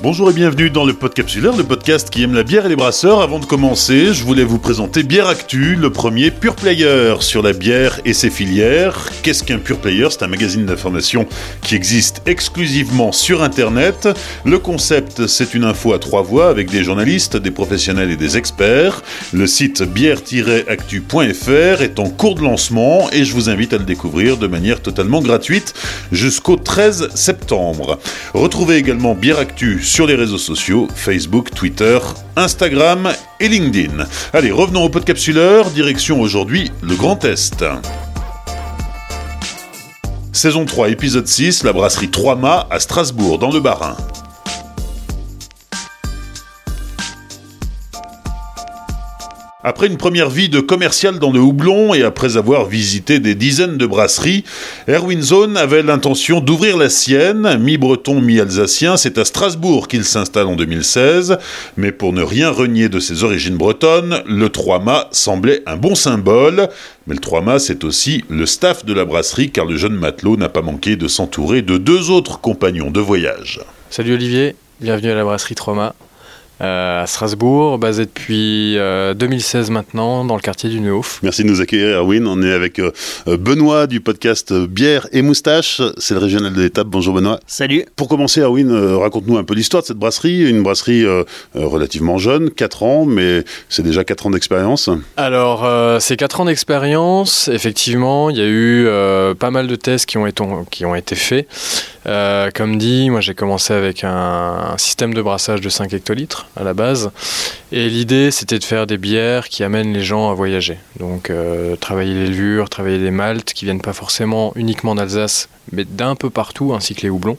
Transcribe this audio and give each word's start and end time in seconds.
Bonjour 0.00 0.30
et 0.30 0.32
bienvenue 0.32 0.70
dans 0.70 0.84
le 0.84 0.92
Podcapsuleur, 0.92 1.56
le 1.56 1.64
podcast 1.64 2.08
qui 2.08 2.22
aime 2.22 2.32
la 2.32 2.44
bière 2.44 2.64
et 2.64 2.68
les 2.68 2.76
brasseurs. 2.76 3.20
Avant 3.20 3.40
de 3.40 3.44
commencer, 3.44 4.14
je 4.14 4.22
voulais 4.22 4.44
vous 4.44 4.60
présenter 4.60 5.02
Bière 5.02 5.26
Actu, 5.26 5.74
le 5.74 5.90
premier 5.90 6.30
pure 6.30 6.54
player 6.54 7.14
sur 7.18 7.42
la 7.42 7.52
bière 7.52 7.98
et 8.04 8.12
ses 8.12 8.30
filières. 8.30 9.10
Qu'est-ce 9.24 9.42
qu'un 9.42 9.58
pure 9.58 9.80
player? 9.80 10.06
C'est 10.10 10.22
un 10.22 10.28
magazine 10.28 10.66
d'information 10.66 11.26
qui 11.62 11.74
existe 11.74 12.22
exclusivement 12.26 13.10
sur 13.10 13.42
Internet. 13.42 14.08
Le 14.44 14.60
concept, 14.60 15.26
c'est 15.26 15.54
une 15.54 15.64
info 15.64 15.92
à 15.92 15.98
trois 15.98 16.22
voix 16.22 16.48
avec 16.48 16.70
des 16.70 16.84
journalistes, 16.84 17.36
des 17.36 17.50
professionnels 17.50 18.12
et 18.12 18.16
des 18.16 18.36
experts. 18.36 19.02
Le 19.32 19.48
site 19.48 19.82
bière-actu.fr 19.82 21.82
est 21.82 21.98
en 21.98 22.08
cours 22.08 22.36
de 22.36 22.42
lancement 22.42 23.10
et 23.10 23.24
je 23.24 23.34
vous 23.34 23.50
invite 23.50 23.72
à 23.72 23.78
le 23.78 23.84
découvrir 23.84 24.36
de 24.36 24.46
manière 24.46 24.80
totalement 24.80 25.20
gratuite 25.20 25.74
jusqu'au 26.12 26.54
13 26.54 27.16
septembre. 27.16 27.98
Retrouvez 28.32 28.76
également 28.76 29.16
Bière 29.16 29.40
Actu 29.40 29.82
sur 29.88 30.06
les 30.06 30.14
réseaux 30.14 30.38
sociaux, 30.38 30.86
Facebook, 30.94 31.50
Twitter, 31.50 31.98
Instagram 32.36 33.10
et 33.40 33.48
LinkedIn. 33.48 34.06
Allez, 34.32 34.52
revenons 34.52 34.84
au 34.84 34.88
podcapsuleur, 34.90 35.70
direction 35.70 36.20
aujourd'hui 36.20 36.70
le 36.82 36.94
Grand 36.94 37.24
Est. 37.24 37.64
Saison 40.32 40.66
3, 40.66 40.90
épisode 40.90 41.26
6, 41.26 41.64
la 41.64 41.72
brasserie 41.72 42.10
3 42.10 42.36
Mâts 42.36 42.66
à 42.70 42.78
Strasbourg, 42.80 43.38
dans 43.38 43.50
le 43.50 43.60
Bas-Rhin. 43.60 43.96
Après 49.68 49.86
une 49.86 49.98
première 49.98 50.30
vie 50.30 50.48
de 50.48 50.60
commercial 50.60 51.18
dans 51.18 51.30
le 51.30 51.40
houblon 51.40 51.92
et 51.92 52.02
après 52.02 52.38
avoir 52.38 52.64
visité 52.64 53.20
des 53.20 53.34
dizaines 53.34 53.76
de 53.76 53.84
brasseries, 53.84 54.42
Erwin 54.88 55.20
Zone 55.20 55.58
avait 55.58 55.82
l'intention 55.82 56.40
d'ouvrir 56.40 56.78
la 56.78 56.88
sienne, 56.88 57.58
mi-breton, 57.58 58.22
mi-alsacien. 58.22 58.96
C'est 58.96 59.18
à 59.18 59.26
Strasbourg 59.26 59.86
qu'il 59.86 60.06
s'installe 60.06 60.46
en 60.46 60.56
2016, 60.56 61.36
mais 61.76 61.92
pour 61.92 62.14
ne 62.14 62.22
rien 62.22 62.48
renier 62.48 62.88
de 62.88 62.98
ses 62.98 63.24
origines 63.24 63.58
bretonnes, 63.58 64.22
le 64.24 64.48
3 64.48 64.78
mâts 64.78 65.08
semblait 65.10 65.62
un 65.66 65.76
bon 65.76 65.94
symbole. 65.94 66.70
Mais 67.06 67.12
le 67.12 67.20
3 67.20 67.42
mâts, 67.42 67.58
c'est 67.58 67.84
aussi 67.84 68.24
le 68.30 68.46
staff 68.46 68.86
de 68.86 68.94
la 68.94 69.04
brasserie, 69.04 69.50
car 69.50 69.66
le 69.66 69.76
jeune 69.76 69.96
matelot 69.96 70.38
n'a 70.38 70.48
pas 70.48 70.62
manqué 70.62 70.96
de 70.96 71.08
s'entourer 71.08 71.60
de 71.60 71.76
deux 71.76 72.08
autres 72.08 72.40
compagnons 72.40 72.90
de 72.90 73.00
voyage. 73.00 73.60
Salut 73.90 74.14
Olivier, 74.14 74.56
bienvenue 74.80 75.10
à 75.10 75.14
la 75.14 75.24
brasserie 75.24 75.56
3 75.56 75.74
mâts. 75.74 75.94
Euh, 76.00 76.07
à 76.60 77.04
Strasbourg, 77.06 77.78
basé 77.78 78.04
depuis 78.04 78.74
2016 78.74 79.70
euh, 79.70 79.72
maintenant 79.72 80.24
dans 80.24 80.34
le 80.34 80.40
quartier 80.40 80.68
du 80.68 80.80
Neuf. 80.80 81.20
Merci 81.22 81.44
de 81.44 81.48
nous 81.48 81.60
accueillir 81.60 81.98
Erwin. 81.98 82.26
On 82.26 82.42
est 82.42 82.52
avec 82.52 82.80
euh, 82.80 82.90
Benoît 83.26 83.86
du 83.86 84.00
podcast 84.00 84.52
Bière 84.52 85.06
et 85.12 85.22
Moustache. 85.22 85.80
C'est 85.98 86.14
le 86.14 86.20
régional 86.20 86.52
de 86.52 86.60
l'étape. 86.60 86.88
Bonjour 86.88 87.14
Benoît. 87.14 87.38
Salut. 87.46 87.84
Pour 87.94 88.08
commencer 88.08 88.40
Erwin, 88.40 88.72
raconte-nous 88.96 89.38
un 89.38 89.44
peu 89.44 89.54
l'histoire 89.54 89.82
de 89.82 89.86
cette 89.86 89.98
brasserie. 89.98 90.48
Une 90.48 90.62
brasserie 90.62 91.06
relativement 91.54 92.18
jeune, 92.18 92.50
4 92.50 92.82
ans, 92.82 93.04
mais 93.04 93.44
c'est 93.68 93.82
déjà 93.82 94.02
4 94.02 94.26
ans 94.26 94.30
d'expérience. 94.30 94.90
Alors 95.16 95.68
c'est 96.00 96.16
4 96.16 96.40
ans 96.40 96.44
d'expérience. 96.46 97.48
Effectivement, 97.48 98.30
il 98.30 98.36
y 98.36 98.40
a 98.40 98.48
eu 98.48 98.88
pas 99.36 99.50
mal 99.50 99.66
de 99.68 99.76
tests 99.76 100.06
qui 100.06 100.18
ont 100.18 100.26
été, 100.26 100.42
qui 100.70 100.84
ont 100.84 100.94
été 100.94 101.14
faits. 101.14 101.46
comme 102.54 102.78
dit, 102.78 103.10
moi 103.10 103.20
j'ai 103.20 103.34
commencé 103.34 103.72
avec 103.72 104.02
un, 104.04 104.72
un 104.72 104.78
système 104.78 105.14
de 105.14 105.22
brassage 105.22 105.60
de 105.60 105.68
5 105.68 105.92
hectolitres 105.92 106.47
à 106.56 106.64
la 106.64 106.74
base. 106.74 107.10
Et 107.70 107.88
l'idée, 107.88 108.30
c'était 108.30 108.58
de 108.58 108.64
faire 108.64 108.86
des 108.86 108.96
bières 108.96 109.48
qui 109.48 109.62
amènent 109.62 109.92
les 109.92 110.02
gens 110.02 110.30
à 110.30 110.34
voyager. 110.34 110.78
Donc, 110.98 111.30
euh, 111.30 111.76
travailler 111.76 112.14
les 112.14 112.28
levures, 112.28 112.70
travailler 112.70 112.98
les 112.98 113.10
maltes 113.10 113.52
qui 113.52 113.64
viennent 113.66 113.82
pas 113.82 113.92
forcément 113.92 114.52
uniquement 114.56 114.94
d'Alsace, 114.94 115.48
mais 115.72 115.84
d'un 115.84 116.14
peu 116.14 116.30
partout, 116.30 116.72
ainsi 116.74 116.94
que 116.94 117.02
les 117.02 117.10
houblons. 117.10 117.38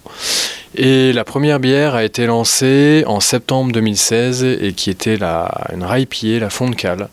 Et 0.75 1.13
la 1.13 1.23
première 1.23 1.59
bière 1.59 1.95
a 1.95 2.03
été 2.03 2.27
lancée 2.27 3.03
en 3.07 3.19
septembre 3.19 3.71
2016 3.71 4.43
et 4.43 4.73
qui 4.73 4.91
était 4.91 5.17
la, 5.17 5.67
une 5.73 5.83
raipier, 5.83 6.39
la 6.39 6.49
fond 6.49 6.69
de 6.69 6.75
cale 6.75 7.09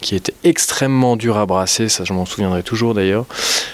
qui 0.00 0.14
était 0.14 0.34
extrêmement 0.44 1.16
dure 1.16 1.38
à 1.38 1.46
brasser, 1.46 1.88
ça 1.88 2.04
je 2.04 2.12
m'en 2.12 2.26
souviendrai 2.26 2.62
toujours 2.62 2.94
d'ailleurs, 2.94 3.24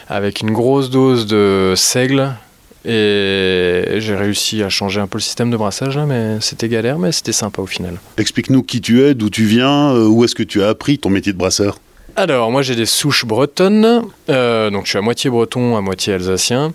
avec 0.09 0.41
une 0.41 0.53
grosse 0.53 0.89
dose 0.89 1.27
de 1.27 1.75
seigle, 1.77 2.33
et 2.85 3.99
j'ai 3.99 4.17
réussi 4.17 4.63
à 4.63 4.69
changer 4.69 5.01
un 5.01 5.07
peu 5.07 5.19
le 5.19 5.23
système 5.23 5.51
de 5.51 5.57
brassage, 5.57 5.97
là, 5.97 6.05
mais 6.07 6.39
c'était 6.41 6.69
galère, 6.69 6.99
mais 6.99 7.13
c'était 7.13 7.33
sympa 7.33 7.63
au 7.63 7.67
final. 7.67 7.99
Explique-nous 8.19 8.63
qui 8.63 8.81
tu 8.81 9.03
es, 9.03 9.15
d'où 9.15 9.31
tu 9.31 9.45
viens, 9.45 9.93
euh, 9.93 10.07
où 10.07 10.25
est-ce 10.25 10.35
que 10.35 10.43
tu 10.43 10.63
as 10.63 10.69
appris 10.69 10.99
ton 10.99 11.11
métier 11.11 11.33
de 11.33 11.39
brasseur? 11.39 11.79
Alors, 12.15 12.51
moi 12.51 12.61
j'ai 12.61 12.75
des 12.75 12.85
souches 12.85 13.25
bretonnes, 13.25 14.03
euh, 14.29 14.69
donc 14.69 14.85
je 14.85 14.91
suis 14.91 14.99
à 14.99 15.01
moitié 15.01 15.31
breton, 15.31 15.77
à 15.77 15.81
moitié 15.81 16.13
alsacien. 16.13 16.75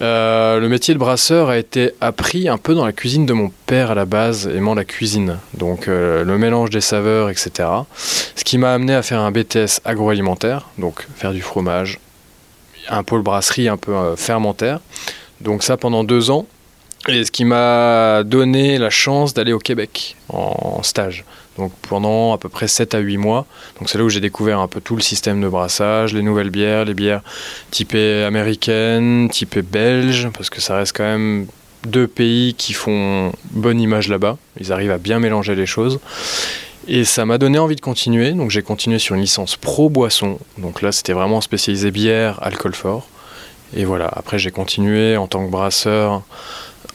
Euh, 0.00 0.60
le 0.60 0.68
métier 0.70 0.94
de 0.94 0.98
brasseur 0.98 1.50
a 1.50 1.58
été 1.58 1.90
appris 2.00 2.48
un 2.48 2.56
peu 2.56 2.74
dans 2.74 2.86
la 2.86 2.92
cuisine 2.92 3.26
de 3.26 3.34
mon 3.34 3.52
père 3.66 3.90
à 3.90 3.94
la 3.94 4.06
base, 4.06 4.46
aimant 4.46 4.74
la 4.74 4.84
cuisine, 4.84 5.36
donc 5.58 5.88
le 5.88 6.38
mélange 6.38 6.70
des 6.70 6.80
saveurs, 6.80 7.28
etc. 7.28 7.68
Ce 7.98 8.44
qui 8.44 8.56
m'a 8.56 8.72
amené 8.72 8.94
à 8.94 9.02
faire 9.02 9.20
un 9.20 9.30
BTS 9.30 9.80
agroalimentaire, 9.84 10.68
donc 10.78 11.06
faire 11.16 11.34
du 11.34 11.42
fromage, 11.42 11.98
un 12.88 13.02
pôle 13.02 13.20
brasserie 13.20 13.68
un 13.68 13.76
peu 13.76 13.92
fermentaire. 14.16 14.80
Donc 15.42 15.62
ça 15.62 15.76
pendant 15.76 16.04
deux 16.04 16.30
ans. 16.30 16.46
Et 17.08 17.24
ce 17.24 17.32
qui 17.32 17.44
m'a 17.44 18.22
donné 18.22 18.78
la 18.78 18.90
chance 18.90 19.34
d'aller 19.34 19.52
au 19.52 19.58
Québec 19.58 20.16
en 20.28 20.82
stage. 20.84 21.24
Donc 21.58 21.72
pendant 21.88 22.32
à 22.32 22.38
peu 22.38 22.48
près 22.48 22.68
7 22.68 22.94
à 22.94 22.98
8 22.98 23.16
mois. 23.18 23.46
Donc 23.78 23.90
c'est 23.90 23.98
là 23.98 24.04
où 24.04 24.08
j'ai 24.08 24.20
découvert 24.20 24.60
un 24.60 24.68
peu 24.68 24.80
tout 24.80 24.96
le 24.96 25.02
système 25.02 25.40
de 25.40 25.48
brassage, 25.48 26.14
les 26.14 26.22
nouvelles 26.22 26.50
bières, 26.50 26.84
les 26.84 26.94
bières 26.94 27.22
typées 27.70 28.24
américaines, 28.24 29.28
typées 29.30 29.62
belges, 29.62 30.28
parce 30.32 30.48
que 30.48 30.60
ça 30.60 30.76
reste 30.76 30.96
quand 30.96 31.04
même 31.04 31.46
deux 31.86 32.06
pays 32.06 32.54
qui 32.54 32.72
font 32.72 33.32
bonne 33.50 33.80
image 33.80 34.08
là-bas. 34.08 34.38
Ils 34.60 34.72
arrivent 34.72 34.92
à 34.92 34.98
bien 34.98 35.18
mélanger 35.18 35.54
les 35.54 35.66
choses. 35.66 35.98
Et 36.88 37.04
ça 37.04 37.26
m'a 37.26 37.38
donné 37.38 37.58
envie 37.58 37.76
de 37.76 37.80
continuer. 37.80 38.32
Donc 38.32 38.50
j'ai 38.50 38.62
continué 38.62 38.98
sur 38.98 39.14
une 39.14 39.20
licence 39.20 39.56
pro 39.56 39.90
boisson. 39.90 40.38
Donc 40.58 40.82
là 40.82 40.92
c'était 40.92 41.12
vraiment 41.12 41.40
spécialisé 41.40 41.90
bière, 41.90 42.38
alcool 42.42 42.74
fort. 42.74 43.08
Et 43.74 43.84
voilà, 43.84 44.08
après 44.12 44.38
j'ai 44.38 44.50
continué 44.50 45.16
en 45.16 45.26
tant 45.26 45.44
que 45.44 45.50
brasseur 45.50 46.22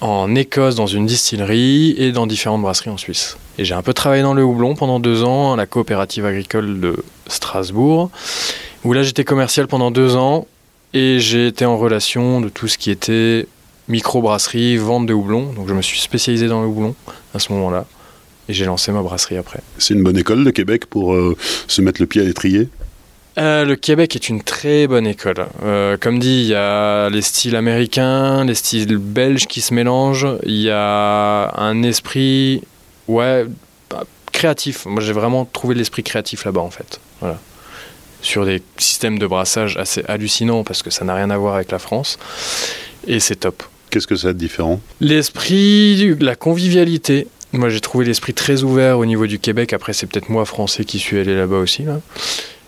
en 0.02 0.36
Écosse 0.36 0.76
dans 0.76 0.88
une 0.88 1.06
distillerie 1.06 1.96
et 1.98 2.12
dans 2.12 2.28
différentes 2.28 2.62
brasseries 2.62 2.92
en 2.92 2.98
Suisse. 2.98 3.38
Et 3.58 3.66
j'ai 3.66 3.74
un 3.74 3.82
peu 3.82 3.94
travaillé 3.94 4.22
dans 4.22 4.34
le 4.34 4.44
houblon 4.44 4.76
pendant 4.76 5.00
deux 5.00 5.24
ans 5.24 5.54
à 5.54 5.56
la 5.56 5.66
coopérative 5.66 6.26
agricole 6.26 6.80
de 6.80 7.04
Strasbourg, 7.28 8.12
où 8.84 8.94
là 8.94 9.02
j'étais 9.02 9.24
commercial 9.24 9.68
pendant 9.68 9.90
deux 9.90 10.16
ans 10.16 10.48
et 10.94 11.20
j'ai 11.20 11.48
été 11.48 11.66
en 11.66 11.78
relation 11.78 12.42
de 12.42 12.50
tout 12.50 12.68
ce 12.68 12.78
qui 12.78 12.92
était 12.92 13.48
micro-brasserie, 13.88 14.78
vente 14.78 15.08
de 15.08 15.14
houblon. 15.14 15.54
Donc 15.54 15.68
je 15.68 15.74
me 15.74 15.82
suis 15.82 16.00
spécialisé 16.00 16.48
dans 16.48 16.62
le 16.62 16.68
houblon 16.68 16.96
à 17.34 17.40
ce 17.40 17.52
moment-là 17.54 17.86
et 18.50 18.54
j'ai 18.54 18.66
lancé 18.66 18.92
ma 18.92 19.02
brasserie 19.02 19.38
après. 19.38 19.62
C'est 19.78 19.94
une 19.94 20.04
bonne 20.04 20.18
école 20.18 20.44
de 20.44 20.52
Québec 20.52 20.86
pour 20.86 21.14
euh, 21.14 21.36
se 21.68 21.82
mettre 21.82 22.02
le 22.02 22.08
pied 22.08 22.22
à 22.22 22.26
l'étrier? 22.26 22.70
Euh, 23.38 23.66
le 23.66 23.76
Québec 23.76 24.16
est 24.16 24.30
une 24.30 24.42
très 24.42 24.88
bonne 24.88 25.06
école. 25.06 25.46
Euh, 25.64 25.98
comme 26.00 26.20
dit, 26.20 26.42
il 26.42 26.48
y 26.48 26.56
a 26.56 27.10
les 27.10 27.22
styles 27.22 27.56
américains, 27.56 28.46
les 28.46 28.56
styles 28.56 28.98
belges 28.98 29.48
qui 29.48 29.62
se 29.62 29.74
mélangent. 29.74 30.28
Il 30.44 30.60
y 30.60 30.72
a 30.72 31.54
un 31.56 31.84
esprit, 31.84 32.64
ouais, 33.08 33.46
bah, 33.90 34.04
créatif. 34.32 34.86
Moi, 34.86 35.02
j'ai 35.02 35.14
vraiment 35.14 35.46
trouvé 35.46 35.76
l'esprit 35.76 36.04
créatif 36.04 36.46
là-bas, 36.46 36.62
en 36.62 36.72
fait. 36.72 37.00
Voilà. 37.20 37.40
Sur 38.22 38.46
des 38.46 38.64
systèmes 38.78 39.20
de 39.20 39.28
brassage 39.28 39.78
assez 39.78 40.04
hallucinants 40.08 40.64
parce 40.64 40.82
que 40.82 40.90
ça 40.90 41.06
n'a 41.06 41.14
rien 41.14 41.30
à 41.30 41.38
voir 41.38 41.56
avec 41.56 41.72
la 41.72 41.80
France. 41.80 42.18
Et 43.06 43.20
c'est 43.20 43.36
top. 43.36 43.62
Qu'est-ce 43.92 44.08
que 44.08 44.16
ça 44.16 44.34
de 44.34 44.40
différent? 44.40 44.82
L'esprit, 45.00 46.16
la 46.20 46.36
convivialité. 46.36 47.28
Moi, 47.54 47.70
j'ai 47.70 47.80
trouvé 47.80 48.06
l'esprit 48.06 48.34
très 48.34 48.64
ouvert 48.64 49.00
au 49.00 49.06
niveau 49.06 49.28
du 49.28 49.40
Québec. 49.40 49.74
Après, 49.74 49.94
c'est 49.94 50.08
peut-être 50.08 50.30
moi, 50.30 50.44
français, 50.46 50.84
qui 50.84 51.00
suis 51.00 51.20
allé 51.20 51.36
là-bas 51.36 51.58
aussi. 51.58 51.84
Là. 51.84 52.02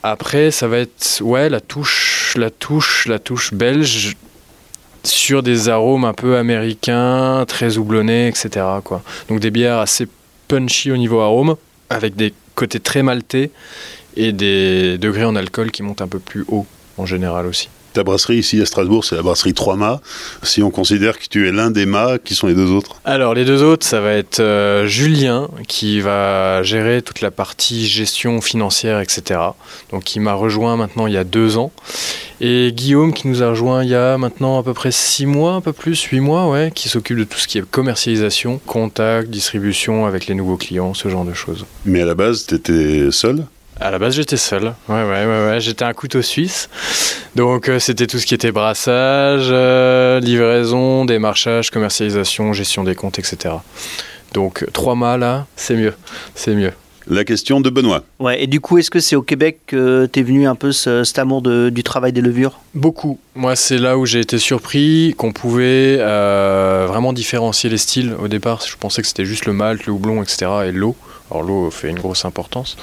Après, 0.03 0.51
ça 0.51 0.67
va 0.67 0.77
être 0.77 1.21
ouais 1.21 1.49
la 1.49 1.59
touche, 1.59 2.33
la 2.37 2.49
touche, 2.49 3.05
la 3.07 3.19
touche 3.19 3.53
belge 3.53 4.15
sur 5.03 5.43
des 5.43 5.69
arômes 5.69 6.05
un 6.05 6.13
peu 6.13 6.37
américains, 6.37 7.45
très 7.47 7.77
houblonnés, 7.77 8.27
etc. 8.27 8.65
Donc 9.27 9.39
des 9.39 9.51
bières 9.51 9.79
assez 9.79 10.07
punchy 10.47 10.91
au 10.91 10.97
niveau 10.97 11.19
arôme, 11.19 11.55
avec 11.89 12.15
des 12.15 12.33
côtés 12.55 12.79
très 12.79 13.03
maltais 13.03 13.51
et 14.15 14.31
des 14.31 14.97
degrés 14.97 15.25
en 15.25 15.35
alcool 15.35 15.71
qui 15.71 15.83
montent 15.83 16.01
un 16.01 16.07
peu 16.07 16.19
plus 16.19 16.45
haut 16.47 16.65
en 16.97 17.05
général 17.05 17.45
aussi. 17.45 17.69
Ta 17.93 18.03
brasserie 18.03 18.37
ici 18.37 18.61
à 18.61 18.65
Strasbourg, 18.65 19.03
c'est 19.03 19.15
la 19.15 19.21
brasserie 19.21 19.53
3 19.53 19.75
mâts. 19.75 20.01
Si 20.43 20.61
on 20.61 20.69
considère 20.69 21.17
que 21.17 21.25
tu 21.29 21.47
es 21.47 21.51
l'un 21.51 21.71
des 21.71 21.85
mâts, 21.85 22.17
qui 22.23 22.35
sont 22.35 22.47
les 22.47 22.53
deux 22.53 22.69
autres 22.69 23.01
Alors, 23.05 23.33
les 23.33 23.45
deux 23.45 23.63
autres, 23.63 23.85
ça 23.85 23.99
va 23.99 24.13
être 24.13 24.39
euh, 24.39 24.85
Julien, 24.85 25.49
qui 25.67 25.99
va 25.99 26.61
gérer 26.63 27.01
toute 27.01 27.21
la 27.21 27.31
partie 27.31 27.87
gestion 27.87 28.41
financière, 28.41 28.99
etc. 28.99 29.39
Donc, 29.91 30.03
qui 30.03 30.19
m'a 30.19 30.33
rejoint 30.33 30.77
maintenant 30.77 31.07
il 31.07 31.13
y 31.13 31.17
a 31.17 31.23
deux 31.23 31.57
ans. 31.57 31.71
Et 32.41 32.71
Guillaume, 32.73 33.13
qui 33.13 33.27
nous 33.27 33.43
a 33.43 33.49
rejoint 33.49 33.83
il 33.83 33.89
y 33.89 33.95
a 33.95 34.17
maintenant 34.17 34.59
à 34.59 34.63
peu 34.63 34.73
près 34.73 34.91
six 34.91 35.25
mois, 35.25 35.53
un 35.53 35.61
peu 35.61 35.73
plus, 35.73 36.01
huit 36.03 36.21
mois, 36.21 36.49
ouais, 36.49 36.71
qui 36.73 36.87
s'occupe 36.87 37.17
de 37.17 37.23
tout 37.25 37.37
ce 37.37 37.47
qui 37.47 37.57
est 37.57 37.69
commercialisation, 37.69 38.61
contact, 38.65 39.29
distribution 39.29 40.05
avec 40.05 40.27
les 40.27 40.35
nouveaux 40.35 40.57
clients, 40.57 40.93
ce 40.93 41.09
genre 41.09 41.25
de 41.25 41.33
choses. 41.33 41.65
Mais 41.85 42.01
à 42.01 42.05
la 42.05 42.15
base, 42.15 42.45
tu 42.45 42.55
étais 42.55 43.11
seul 43.11 43.45
À 43.81 43.91
la 43.91 43.99
base, 43.99 44.15
j'étais 44.15 44.35
seul. 44.37 44.73
Ouais, 44.89 45.03
ouais, 45.03 45.25
ouais, 45.25 45.47
ouais. 45.51 45.59
J'étais 45.61 45.85
un 45.85 45.93
couteau 45.93 46.21
suisse. 46.21 46.69
Donc, 47.35 47.69
euh, 47.69 47.79
c'était 47.79 48.07
tout 48.07 48.19
ce 48.19 48.25
qui 48.25 48.33
était 48.35 48.51
brassage, 48.51 49.47
euh, 49.51 50.19
livraison, 50.19 51.05
démarchage, 51.05 51.71
commercialisation, 51.71 52.51
gestion 52.51 52.83
des 52.83 52.95
comptes, 52.95 53.19
etc. 53.19 53.55
Donc, 54.33 54.65
trois 54.73 54.95
mâts 54.95 55.17
là, 55.17 55.45
c'est 55.55 55.75
mieux. 55.75 55.93
C'est 56.35 56.55
mieux. 56.55 56.71
La 57.07 57.23
question 57.23 57.61
de 57.61 57.69
Benoît. 57.71 58.03
Ouais, 58.19 58.43
et 58.43 58.47
du 58.47 58.59
coup, 58.59 58.77
est-ce 58.77 58.91
que 58.91 58.99
c'est 58.99 59.15
au 59.15 59.21
Québec 59.23 59.59
que 59.65 60.05
t'es 60.05 60.21
venu 60.21 60.45
un 60.45 60.53
peu 60.55 60.71
ce- 60.71 61.03
cet 61.05 61.17
amour 61.17 61.41
de- 61.41 61.69
du 61.69 61.81
travail 61.81 62.11
des 62.13 62.21
levures? 62.21 62.59
Beaucoup. 62.75 63.17
Moi, 63.33 63.55
c'est 63.55 63.77
là 63.79 63.97
où 63.97 64.05
j'ai 64.05 64.19
été 64.19 64.37
surpris 64.37 65.15
qu'on 65.17 65.31
pouvait 65.31 65.97
euh, 65.99 66.85
vraiment 66.87 67.13
différencier 67.13 67.69
les 67.69 67.77
styles. 67.79 68.13
Au 68.21 68.27
départ, 68.27 68.61
je 68.69 68.75
pensais 68.77 69.01
que 69.01 69.07
c'était 69.07 69.25
juste 69.25 69.45
le 69.45 69.53
malt, 69.53 69.85
le 69.87 69.93
houblon, 69.93 70.21
etc. 70.21 70.51
et 70.67 70.71
l'eau. 70.71 70.95
Alors 71.31 71.43
l'eau 71.43 71.69
fait 71.69 71.89
une 71.89 71.99
grosse 71.99 72.25
importance. 72.25 72.75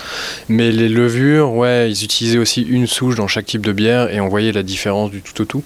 Mais 0.49 0.71
les 0.71 0.89
levures, 0.89 1.53
ouais, 1.53 1.91
ils 1.91 2.05
utilisaient 2.05 2.39
aussi 2.39 2.63
une 2.63 2.87
souche 2.87 3.17
dans 3.17 3.29
chaque 3.29 3.47
type 3.47 3.65
de 3.65 3.73
bière 3.73 4.13
et 4.13 4.21
on 4.21 4.29
voyait 4.29 4.53
la 4.53 4.63
différence 4.63 5.11
du 5.11 5.23
tout 5.23 5.43
au 5.43 5.45
tout. 5.45 5.65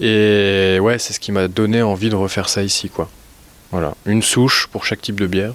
Et 0.00 0.78
ouais, 0.80 0.98
c'est 0.98 1.12
ce 1.12 1.20
qui 1.20 1.32
m'a 1.32 1.48
donné 1.48 1.82
envie 1.82 2.10
de 2.10 2.16
refaire 2.16 2.48
ça 2.48 2.62
ici, 2.62 2.88
quoi. 2.88 3.10
Voilà, 3.70 3.94
une 4.06 4.22
souche 4.22 4.68
pour 4.72 4.86
chaque 4.86 5.02
type 5.02 5.20
de 5.20 5.26
bière 5.26 5.52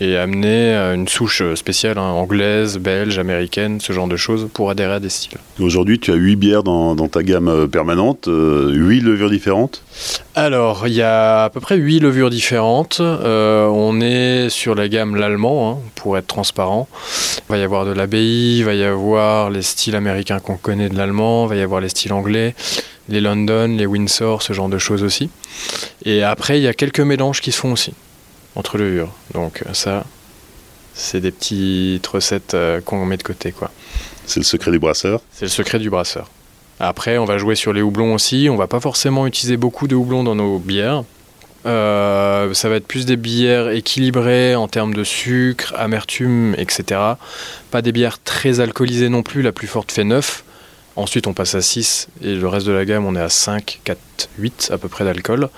et 0.00 0.16
amener 0.16 0.74
euh, 0.74 0.94
une 0.94 1.06
souche 1.06 1.42
spéciale, 1.54 1.98
hein, 1.98 2.02
anglaise, 2.02 2.78
belge, 2.78 3.18
américaine, 3.18 3.80
ce 3.80 3.92
genre 3.92 4.08
de 4.08 4.16
choses 4.16 4.48
pour 4.52 4.70
adhérer 4.70 4.94
à 4.94 5.00
des 5.00 5.10
styles. 5.10 5.38
Aujourd'hui, 5.60 5.98
tu 5.98 6.10
as 6.10 6.14
8 6.14 6.36
bières 6.36 6.62
dans, 6.62 6.94
dans 6.94 7.08
ta 7.08 7.22
gamme 7.22 7.48
euh, 7.48 7.66
permanente, 7.66 8.26
8 8.26 9.00
levures 9.00 9.30
différentes? 9.30 9.82
Alors, 10.34 10.86
il 10.86 10.94
y 10.94 11.02
a 11.02 11.44
à 11.44 11.50
peu 11.50 11.60
près 11.60 11.76
8 11.76 12.00
levures 12.00 12.30
différentes. 12.30 13.00
Euh, 13.00 13.66
on 13.66 14.00
est 14.00 14.48
sur 14.48 14.74
la 14.74 14.88
gamme 14.88 15.16
l'allemand, 15.16 15.70
hein, 15.70 15.90
pour 15.96 16.16
être 16.16 16.26
transparent. 16.26 16.88
Il 17.48 17.52
va 17.52 17.58
y 17.58 17.62
avoir 17.62 17.84
de 17.84 17.92
l'abbaye, 17.92 18.58
il 18.58 18.64
va 18.64 18.74
y 18.74 18.84
avoir 18.84 19.50
les 19.50 19.62
styles 19.62 19.96
américains 19.96 20.40
qu'on 20.40 20.56
connaît 20.56 20.88
de 20.88 20.96
l'allemand, 20.96 21.44
il 21.46 21.48
va 21.50 21.56
y 21.56 21.62
avoir 21.62 21.82
les 21.82 21.90
styles 21.90 22.14
anglais, 22.14 22.54
les 23.10 23.20
London, 23.20 23.74
les 23.76 23.86
Windsor, 23.86 24.42
ce 24.42 24.54
genre 24.54 24.70
de 24.70 24.78
choses 24.78 25.02
aussi. 25.02 25.28
Et 26.06 26.22
après, 26.22 26.58
il 26.58 26.62
y 26.62 26.68
a 26.68 26.72
quelques 26.72 27.00
mélanges 27.00 27.42
qui 27.42 27.52
se 27.52 27.58
font 27.58 27.72
aussi 27.72 27.92
entre 28.56 28.78
levures. 28.78 29.12
Donc 29.34 29.62
ça, 29.72 30.04
c'est 30.94 31.20
des 31.20 31.30
petites 31.30 32.06
recettes 32.06 32.54
euh, 32.54 32.80
qu'on 32.80 33.04
met 33.06 33.16
de 33.16 33.22
côté, 33.22 33.52
quoi. 33.52 33.70
C'est 34.26 34.40
le 34.40 34.44
secret 34.44 34.70
du 34.70 34.78
brasseur. 34.78 35.20
C'est 35.32 35.46
le 35.46 35.50
secret 35.50 35.78
du 35.78 35.90
brasseur. 35.90 36.28
Après, 36.78 37.18
on 37.18 37.24
va 37.24 37.36
jouer 37.36 37.56
sur 37.56 37.72
les 37.72 37.82
houblons 37.82 38.14
aussi. 38.14 38.48
On 38.50 38.56
va 38.56 38.66
pas 38.66 38.80
forcément 38.80 39.26
utiliser 39.26 39.56
beaucoup 39.56 39.88
de 39.88 39.94
houblons 39.94 40.24
dans 40.24 40.34
nos 40.34 40.58
bières. 40.58 41.04
Euh, 41.66 42.54
ça 42.54 42.68
va 42.70 42.76
être 42.76 42.86
plus 42.86 43.04
des 43.04 43.16
bières 43.16 43.68
équilibrées 43.68 44.54
en 44.54 44.66
termes 44.66 44.94
de 44.94 45.04
sucre, 45.04 45.74
amertume, 45.76 46.54
etc. 46.56 47.00
Pas 47.70 47.82
des 47.82 47.92
bières 47.92 48.22
très 48.22 48.60
alcoolisées 48.60 49.10
non 49.10 49.22
plus. 49.22 49.42
La 49.42 49.52
plus 49.52 49.66
forte 49.66 49.92
fait 49.92 50.04
9. 50.04 50.44
Ensuite, 50.96 51.26
on 51.26 51.32
passe 51.32 51.54
à 51.54 51.62
6 51.62 52.08
et 52.22 52.34
le 52.34 52.48
reste 52.48 52.66
de 52.66 52.72
la 52.72 52.84
gamme, 52.84 53.06
on 53.06 53.14
est 53.14 53.20
à 53.20 53.28
5, 53.28 53.80
4, 53.84 53.98
8 54.38 54.70
à 54.72 54.78
peu 54.78 54.88
près 54.88 55.04
d'alcool. 55.04 55.48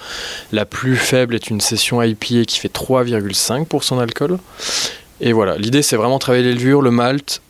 La 0.52 0.66
plus 0.66 0.96
faible 0.96 1.34
est 1.34 1.48
une 1.48 1.60
session 1.60 2.02
IPA 2.02 2.44
qui 2.46 2.58
fait 2.58 2.72
3,5% 2.72 3.98
d'alcool. 3.98 4.38
Et 5.20 5.32
voilà, 5.32 5.56
l'idée 5.56 5.82
c'est 5.82 5.96
vraiment 5.96 6.18
travailler 6.18 6.44
les 6.44 6.54
levures, 6.54 6.82
le 6.82 6.90
malt, 6.90 7.40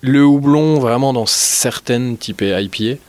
le 0.00 0.24
houblon 0.24 0.78
vraiment 0.78 1.12
dans 1.12 1.26
certaines 1.26 2.18
types 2.18 2.42
IPA, 2.42 3.00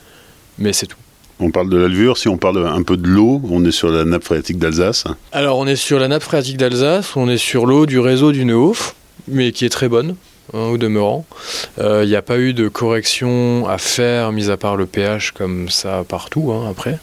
mais 0.58 0.72
c'est 0.72 0.86
tout. 0.86 0.96
On 1.40 1.50
parle 1.50 1.68
de 1.68 1.76
la 1.76 1.86
levure, 1.86 2.16
si 2.16 2.28
on 2.28 2.36
parle 2.36 2.66
un 2.66 2.82
peu 2.82 2.96
de 2.96 3.06
l'eau, 3.06 3.40
on 3.48 3.64
est 3.64 3.70
sur 3.70 3.90
la 3.90 4.04
nappe 4.04 4.24
phréatique 4.24 4.58
d'Alsace. 4.58 5.04
Alors 5.30 5.58
on 5.58 5.66
est 5.66 5.76
sur 5.76 6.00
la 6.00 6.08
nappe 6.08 6.22
phréatique 6.22 6.56
d'Alsace, 6.56 7.14
on 7.16 7.28
est 7.28 7.38
sur 7.38 7.66
l'eau 7.66 7.86
du 7.86 7.98
réseau 8.00 8.32
du 8.32 8.44
Neuhof, 8.44 8.96
mais 9.28 9.52
qui 9.52 9.64
est 9.64 9.68
très 9.68 9.88
bonne, 9.88 10.16
hein, 10.54 10.68
au 10.70 10.78
demeurant. 10.78 11.26
Il 11.78 12.08
n'y 12.08 12.16
a 12.16 12.22
pas 12.22 12.38
eu 12.38 12.52
de 12.52 12.68
correction 12.68 13.68
à 13.68 13.78
faire, 13.78 14.32
mis 14.32 14.50
à 14.50 14.56
part 14.56 14.76
le 14.76 14.86
pH 14.86 15.32
comme 15.32 15.68
ça 15.68 16.04
partout 16.06 16.52
hein, 16.52 16.68
après, 16.70 16.98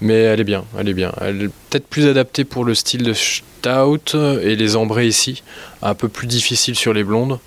mais 0.00 0.14
elle 0.14 0.40
est 0.40 0.44
bien, 0.44 0.64
elle 0.78 0.88
est 0.88 0.94
bien. 0.94 1.12
Elle 1.20 1.42
est 1.42 1.50
peut-être 1.68 1.86
plus 1.86 2.06
adaptée 2.06 2.44
pour 2.44 2.64
le 2.64 2.74
style 2.74 3.02
de 3.02 3.12
stout 3.12 4.16
et 4.42 4.56
les 4.56 4.76
ambrés 4.76 5.06
ici, 5.06 5.42
un 5.82 5.94
peu 5.94 6.08
plus 6.08 6.26
difficile 6.26 6.76
sur 6.76 6.92
les 6.92 7.04
blondes. 7.04 7.38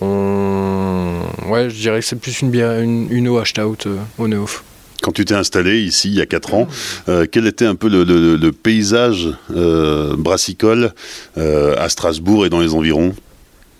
On... 0.00 1.20
Ouais, 1.46 1.70
je 1.70 1.76
dirais 1.76 2.00
que 2.00 2.06
c'est 2.06 2.16
plus 2.16 2.40
une, 2.40 2.50
bière, 2.50 2.80
une, 2.80 3.06
une 3.10 3.28
eau 3.28 3.38
à 3.38 3.44
stout 3.44 3.86
euh, 3.86 3.98
au 4.18 4.26
Neuhof. 4.26 4.64
Quand 5.04 5.12
tu 5.12 5.26
t'es 5.26 5.34
installé 5.34 5.82
ici 5.82 6.08
il 6.08 6.14
y 6.14 6.22
a 6.22 6.26
4 6.26 6.54
ans, 6.54 6.66
euh, 7.10 7.26
quel 7.30 7.46
était 7.46 7.66
un 7.66 7.74
peu 7.74 7.90
le, 7.90 8.50
paysage 8.52 9.28
euh, 9.54 10.16
brassicole 10.16 10.94
euh, 11.36 11.74
à 11.76 11.90
Strasbourg 11.90 12.46
et 12.46 12.48
dans 12.48 12.60
les 12.60 12.72
environs? 12.72 13.14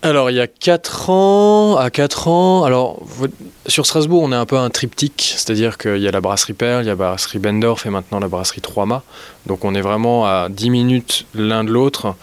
Alors, 0.01 0.29
il 0.29 0.35
y 0.35 0.39
a 0.39 0.47
4 0.47 1.09
ans, 1.09 1.77
à 1.77 1.89
4 1.89 2.27
ans, 2.27 2.63
alors 2.63 3.01
sur 3.65 3.87
Strasbourg, 3.87 4.21
on 4.21 4.31
est 4.31 4.35
un 4.35 4.45
peu 4.45 4.57
un 4.57 4.69
triptyque, 4.69 5.33
c'est-à-dire 5.35 5.79
qu'il 5.79 5.97
y 5.97 6.07
a 6.07 6.11
la 6.11 6.21
brasserie 6.21 6.53
Perle, 6.53 6.83
il 6.83 6.85
y 6.85 6.89
a 6.89 6.91
la 6.91 6.95
brasserie 6.95 7.39
Bendorf 7.39 7.87
et 7.87 7.89
maintenant 7.89 8.19
la 8.19 8.27
brasserie 8.27 8.61
Trois-Mâts. 8.61 9.01
Donc, 9.47 9.65
on 9.65 9.73
est 9.73 9.81
vraiment 9.81 10.27
à 10.27 10.47
10 10.49 10.69
minutes 10.69 11.25
l'un 11.33 11.63
de 11.63 11.71
l'autre. 11.71 12.13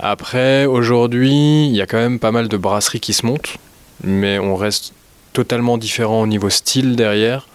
Après, 0.00 0.66
aujourd'hui, 0.66 1.66
il 1.66 1.76
y 1.76 1.80
a 1.80 1.86
quand 1.86 1.98
même 1.98 2.18
pas 2.18 2.32
mal 2.32 2.48
de 2.48 2.56
brasseries 2.56 3.00
qui 3.00 3.12
se 3.12 3.24
montent, 3.24 3.58
mais 4.02 4.40
on 4.40 4.56
reste 4.56 4.92
totalement 5.32 5.78
différent 5.78 6.22
au 6.22 6.26
niveau 6.26 6.50
style 6.50 6.96
derrière. 6.96 7.46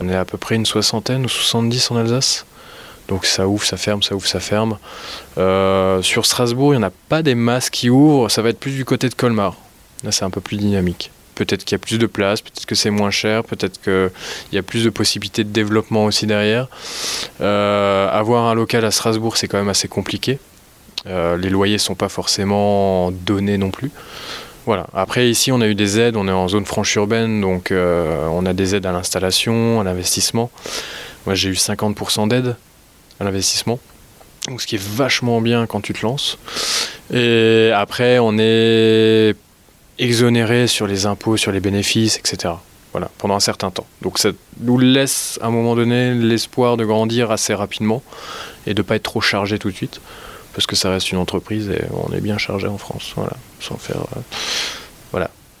On 0.00 0.08
est 0.10 0.14
à 0.14 0.26
peu 0.26 0.36
près 0.36 0.56
une 0.56 0.66
soixantaine 0.66 1.24
ou 1.24 1.28
70 1.28 1.90
en 1.90 1.96
Alsace. 1.96 2.44
Donc 3.12 3.26
ça 3.26 3.46
ouvre, 3.46 3.62
ça 3.62 3.76
ferme, 3.76 4.02
ça 4.02 4.14
ouvre, 4.14 4.26
ça 4.26 4.40
ferme. 4.40 4.78
Euh, 5.36 6.00
sur 6.00 6.24
Strasbourg, 6.24 6.72
il 6.72 6.78
n'y 6.78 6.82
en 6.82 6.86
a 6.86 6.92
pas 7.10 7.22
des 7.22 7.34
masses 7.34 7.68
qui 7.68 7.90
ouvrent. 7.90 8.30
Ça 8.30 8.40
va 8.40 8.48
être 8.48 8.58
plus 8.58 8.70
du 8.70 8.86
côté 8.86 9.10
de 9.10 9.14
Colmar. 9.14 9.54
Là, 10.02 10.12
c'est 10.12 10.24
un 10.24 10.30
peu 10.30 10.40
plus 10.40 10.56
dynamique. 10.56 11.10
Peut-être 11.34 11.62
qu'il 11.64 11.74
y 11.74 11.74
a 11.74 11.78
plus 11.78 11.98
de 11.98 12.06
place, 12.06 12.40
peut-être 12.40 12.64
que 12.64 12.74
c'est 12.74 12.88
moins 12.88 13.10
cher, 13.10 13.44
peut-être 13.44 13.78
qu'il 13.82 14.10
y 14.52 14.56
a 14.56 14.62
plus 14.62 14.84
de 14.84 14.88
possibilités 14.88 15.44
de 15.44 15.50
développement 15.50 16.06
aussi 16.06 16.26
derrière. 16.26 16.68
Euh, 17.42 18.08
avoir 18.10 18.46
un 18.46 18.54
local 18.54 18.82
à 18.86 18.90
Strasbourg, 18.90 19.36
c'est 19.36 19.46
quand 19.46 19.58
même 19.58 19.68
assez 19.68 19.88
compliqué. 19.88 20.38
Euh, 21.06 21.36
les 21.36 21.50
loyers 21.50 21.76
sont 21.76 21.94
pas 21.94 22.08
forcément 22.08 23.10
donnés 23.10 23.58
non 23.58 23.70
plus. 23.70 23.90
Voilà. 24.64 24.86
Après, 24.94 25.28
ici, 25.28 25.52
on 25.52 25.60
a 25.60 25.66
eu 25.66 25.74
des 25.74 26.00
aides. 26.00 26.16
On 26.16 26.28
est 26.28 26.32
en 26.32 26.48
zone 26.48 26.64
franche 26.64 26.94
urbaine, 26.94 27.42
donc 27.42 27.72
on 27.72 28.46
a 28.46 28.52
des 28.54 28.74
aides 28.74 28.86
à 28.86 28.92
l'installation, 28.92 29.82
à 29.82 29.84
l'investissement. 29.84 30.50
Moi, 31.26 31.34
j'ai 31.34 31.50
eu 31.50 31.56
50% 31.56 32.28
d'aide 32.28 32.56
l'investissement. 33.24 33.78
Donc, 34.48 34.60
ce 34.60 34.66
qui 34.66 34.74
est 34.74 34.82
vachement 34.82 35.40
bien 35.40 35.66
quand 35.66 35.80
tu 35.80 35.92
te 35.92 36.02
lances. 36.04 36.38
Et 37.12 37.70
après, 37.74 38.18
on 38.18 38.36
est 38.38 39.34
exonéré 39.98 40.66
sur 40.66 40.86
les 40.86 41.06
impôts, 41.06 41.36
sur 41.36 41.52
les 41.52 41.60
bénéfices, 41.60 42.18
etc. 42.18 42.54
Voilà, 42.92 43.10
pendant 43.18 43.34
un 43.36 43.40
certain 43.40 43.70
temps. 43.70 43.86
Donc 44.02 44.18
ça 44.18 44.30
nous 44.60 44.78
laisse 44.78 45.38
à 45.40 45.46
un 45.46 45.50
moment 45.50 45.74
donné 45.74 46.12
l'espoir 46.14 46.76
de 46.76 46.84
grandir 46.84 47.30
assez 47.30 47.54
rapidement 47.54 48.02
et 48.66 48.74
de 48.74 48.82
ne 48.82 48.86
pas 48.86 48.96
être 48.96 49.02
trop 49.04 49.20
chargé 49.22 49.58
tout 49.58 49.70
de 49.70 49.76
suite. 49.76 50.00
Parce 50.54 50.66
que 50.66 50.76
ça 50.76 50.90
reste 50.90 51.10
une 51.12 51.18
entreprise 51.18 51.70
et 51.70 51.84
on 51.92 52.12
est 52.12 52.20
bien 52.20 52.36
chargé 52.36 52.66
en 52.66 52.76
France, 52.76 53.12
voilà, 53.16 53.32
sans 53.60 53.76
faire. 53.78 53.96
euh, 54.16 54.20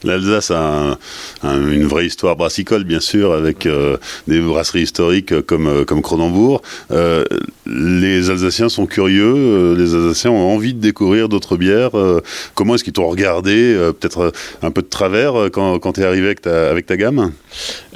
L'Alsace 0.04 0.50
a 0.50 0.58
un- 0.60 0.98
un- 1.42 1.70
une 1.70 1.86
vraie 1.86 2.06
histoire 2.06 2.36
brassicole, 2.36 2.84
bien 2.84 3.00
sûr, 3.00 3.32
avec 3.32 3.66
euh, 3.66 3.96
des 4.28 4.40
brasseries 4.40 4.82
historiques 4.82 5.40
comme, 5.42 5.66
euh, 5.66 5.84
comme 5.84 6.02
Cronenbourg. 6.02 6.62
Euh, 6.90 7.24
les 7.66 8.30
Alsaciens 8.30 8.68
sont 8.68 8.86
curieux, 8.86 9.34
euh, 9.36 9.76
les 9.76 9.94
Alsaciens 9.94 10.30
ont 10.30 10.52
envie 10.54 10.74
de 10.74 10.80
découvrir 10.80 11.28
d'autres 11.28 11.56
bières. 11.56 11.96
Euh, 11.98 12.20
comment 12.54 12.74
est-ce 12.74 12.84
qu'ils 12.84 12.92
t'ont 12.92 13.08
regardé, 13.08 13.54
euh, 13.74 13.92
peut-être 13.92 14.20
euh, 14.20 14.30
un 14.62 14.70
peu 14.70 14.82
de 14.82 14.88
travers, 14.88 15.36
euh, 15.38 15.48
quand, 15.50 15.78
quand 15.78 15.92
tu 15.94 16.00
es 16.00 16.04
arrivé 16.04 16.26
avec 16.26 16.86
ta, 16.86 16.96
gamme? 16.96 17.32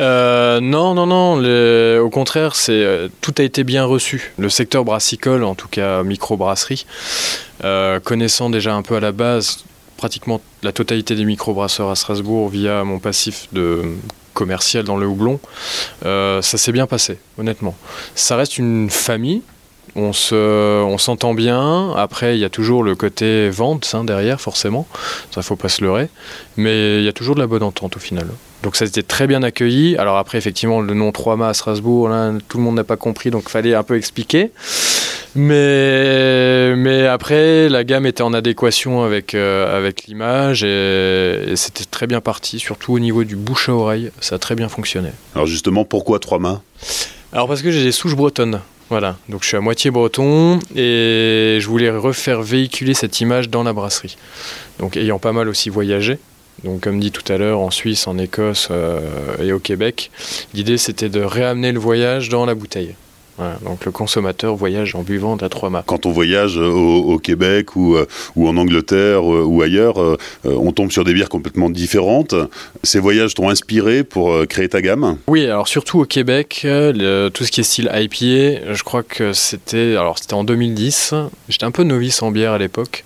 Euh, 0.00 0.60
non, 0.60 0.94
non, 0.94 1.06
non. 1.06 2.00
au 2.04 2.10
contraire, 2.10 2.54
c'est 2.56 2.72
euh, 2.72 3.08
tout 3.20 3.34
a 3.38 3.42
été 3.42 3.64
bien 3.64 3.84
reçu. 3.84 4.32
Le 4.38 4.48
secteur 4.48 4.84
brassicole, 4.84 5.44
en 5.44 5.54
tout 5.54 5.68
cas 5.68 6.02
microbrasserie, 6.02 6.86
euh, 7.64 8.00
connaissant 8.00 8.50
déjà 8.50 8.74
un 8.74 8.82
peu 8.82 8.96
à 8.96 9.00
la 9.00 9.12
base 9.12 9.64
pratiquement 9.96 10.40
la 10.62 10.72
totalité 10.72 11.14
des 11.14 11.24
microbrasseurs 11.24 11.90
à 11.90 11.96
Strasbourg 11.96 12.48
via 12.48 12.84
mon 12.84 12.98
passif 12.98 13.48
de 13.52 13.82
commercial 14.34 14.84
dans 14.84 14.96
le 14.96 15.06
houblon, 15.06 15.40
euh, 16.04 16.42
ça 16.42 16.58
s'est 16.58 16.72
bien 16.72 16.86
passé, 16.86 17.18
honnêtement. 17.38 17.74
Ça 18.14 18.36
reste 18.36 18.58
une 18.58 18.90
famille. 18.90 19.42
On 19.98 20.12
se, 20.12 20.82
on 20.82 20.98
s'entend 20.98 21.32
bien. 21.32 21.92
Après, 21.96 22.36
il 22.36 22.40
y 22.40 22.44
a 22.44 22.50
toujours 22.50 22.82
le 22.82 22.94
côté 22.94 23.48
vente 23.48 23.92
hein, 23.94 24.04
derrière, 24.04 24.42
forcément. 24.42 24.86
Ça, 25.30 25.40
faut 25.40 25.56
pas 25.56 25.70
se 25.70 25.82
leurrer. 25.82 26.10
Mais 26.58 26.98
il 26.98 27.04
y 27.04 27.08
a 27.08 27.14
toujours 27.14 27.34
de 27.34 27.40
la 27.40 27.46
bonne 27.46 27.62
entente 27.62 27.96
au 27.96 28.00
final. 28.00 28.26
Donc 28.66 28.74
ça 28.74 28.84
été 28.84 29.04
très 29.04 29.28
bien 29.28 29.44
accueilli. 29.44 29.96
Alors 29.96 30.16
après, 30.16 30.38
effectivement, 30.38 30.80
le 30.80 30.92
nom 30.92 31.12
3 31.12 31.36
mâts 31.36 31.50
à 31.50 31.54
Strasbourg, 31.54 32.08
là, 32.08 32.32
tout 32.48 32.58
le 32.58 32.64
monde 32.64 32.74
n'a 32.74 32.82
pas 32.82 32.96
compris, 32.96 33.30
donc 33.30 33.48
fallait 33.48 33.76
un 33.76 33.84
peu 33.84 33.96
expliquer. 33.96 34.50
Mais, 35.36 36.74
mais 36.74 37.06
après, 37.06 37.68
la 37.68 37.84
gamme 37.84 38.06
était 38.06 38.24
en 38.24 38.32
adéquation 38.32 39.04
avec, 39.04 39.36
euh, 39.36 39.78
avec 39.78 40.06
l'image 40.08 40.64
et, 40.64 41.44
et 41.46 41.54
c'était 41.54 41.84
très 41.84 42.08
bien 42.08 42.20
parti, 42.20 42.58
surtout 42.58 42.94
au 42.94 42.98
niveau 42.98 43.22
du 43.22 43.36
bouche 43.36 43.68
à 43.68 43.72
oreille, 43.72 44.10
ça 44.18 44.34
a 44.34 44.38
très 44.40 44.56
bien 44.56 44.68
fonctionné. 44.68 45.10
Alors 45.36 45.46
justement, 45.46 45.84
pourquoi 45.84 46.18
trois 46.18 46.40
mâts? 46.40 46.60
Alors 47.32 47.46
parce 47.46 47.62
que 47.62 47.70
j'ai 47.70 47.84
des 47.84 47.92
souches 47.92 48.16
bretonnes. 48.16 48.62
Voilà, 48.90 49.16
donc 49.28 49.42
je 49.42 49.48
suis 49.48 49.56
à 49.56 49.60
moitié 49.60 49.92
breton 49.92 50.58
et 50.74 51.58
je 51.60 51.66
voulais 51.68 51.90
refaire 51.90 52.42
véhiculer 52.42 52.94
cette 52.94 53.20
image 53.20 53.48
dans 53.48 53.62
la 53.62 53.72
brasserie. 53.72 54.16
Donc 54.80 54.96
ayant 54.96 55.20
pas 55.20 55.32
mal 55.32 55.48
aussi 55.48 55.70
voyagé, 55.70 56.18
Donc 56.64 56.82
comme 56.82 57.00
dit 57.00 57.12
tout 57.12 57.30
à 57.32 57.36
l'heure, 57.36 57.60
en 57.60 57.70
Suisse, 57.70 58.06
en 58.06 58.18
Écosse 58.18 58.70
et 59.40 59.52
au 59.52 59.58
Québec, 59.58 60.10
l'idée 60.54 60.78
c'était 60.78 61.08
de 61.08 61.20
réamener 61.20 61.72
le 61.72 61.78
voyage 61.78 62.28
dans 62.28 62.46
la 62.46 62.54
bouteille 62.54 62.94
donc 63.62 63.84
le 63.84 63.92
consommateur 63.92 64.54
voyage 64.54 64.94
en 64.94 65.02
buvant 65.02 65.36
de 65.36 65.42
la 65.42 65.48
3 65.48 65.70
mâts. 65.70 65.84
Quand 65.86 66.06
on 66.06 66.10
voyage 66.10 66.56
au, 66.56 67.18
Québec 67.18 67.76
ou, 67.76 67.96
euh, 67.96 68.06
ou, 68.34 68.48
en 68.48 68.56
Angleterre 68.56 69.20
euh, 69.20 69.44
ou 69.44 69.62
ailleurs, 69.62 70.00
euh, 70.00 70.16
on 70.44 70.72
tombe 70.72 70.90
sur 70.90 71.04
des 71.04 71.14
bières 71.14 71.28
complètement 71.28 71.70
différentes. 71.70 72.34
Ces 72.82 72.98
voyages 72.98 73.34
t'ont 73.34 73.48
inspiré 73.48 74.04
pour 74.04 74.46
créer 74.46 74.68
ta 74.68 74.80
gamme? 74.80 75.18
Oui, 75.26 75.44
alors 75.46 75.68
surtout 75.68 76.00
au 76.00 76.04
Québec, 76.04 76.60
tout 76.62 77.44
ce 77.44 77.50
qui 77.50 77.60
est 77.60 77.64
style 77.64 77.90
IPA, 77.92 78.74
je 78.74 78.82
crois 78.82 79.02
que 79.02 79.32
c'était 79.32 79.96
alors 79.96 80.18
c'était 80.18 80.34
en 80.34 80.44
2010. 80.44 81.14
J'étais 81.48 81.64
un 81.64 81.70
peu 81.70 81.82
novice 81.82 82.22
en 82.22 82.30
bière 82.30 82.52
à 82.52 82.58
l'époque 82.58 83.04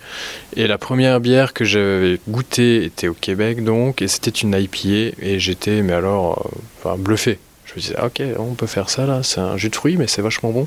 et 0.57 0.67
la 0.67 0.79
première 0.79 1.21
bière 1.21 1.53
que 1.53 1.65
j'avais 1.65 2.19
goûtée 2.29 2.85
était 2.85 3.09
au 3.09 3.15
Québec 3.15 3.65
donc 3.65 4.03
et 4.03 4.09
c'était 4.09 4.31
une 4.31 4.55
IPA 4.55 5.17
et 5.21 5.39
j'étais 5.39 5.83
mais 5.83 5.93
alors 5.93 6.51
bluffé 6.99 7.39
je 7.71 7.77
me 7.77 7.81
disais, 7.83 7.95
ah, 7.99 8.07
ok, 8.07 8.21
on 8.39 8.55
peut 8.55 8.67
faire 8.67 8.91
ça 8.91 9.07
là, 9.07 9.23
c'est 9.23 9.39
un 9.39 9.57
jus 9.57 9.71
de 9.71 9.77
fruits, 9.77 9.97
mais 9.97 10.09
c'est 10.09 10.23
vachement 10.23 10.51
bon. 10.51 10.67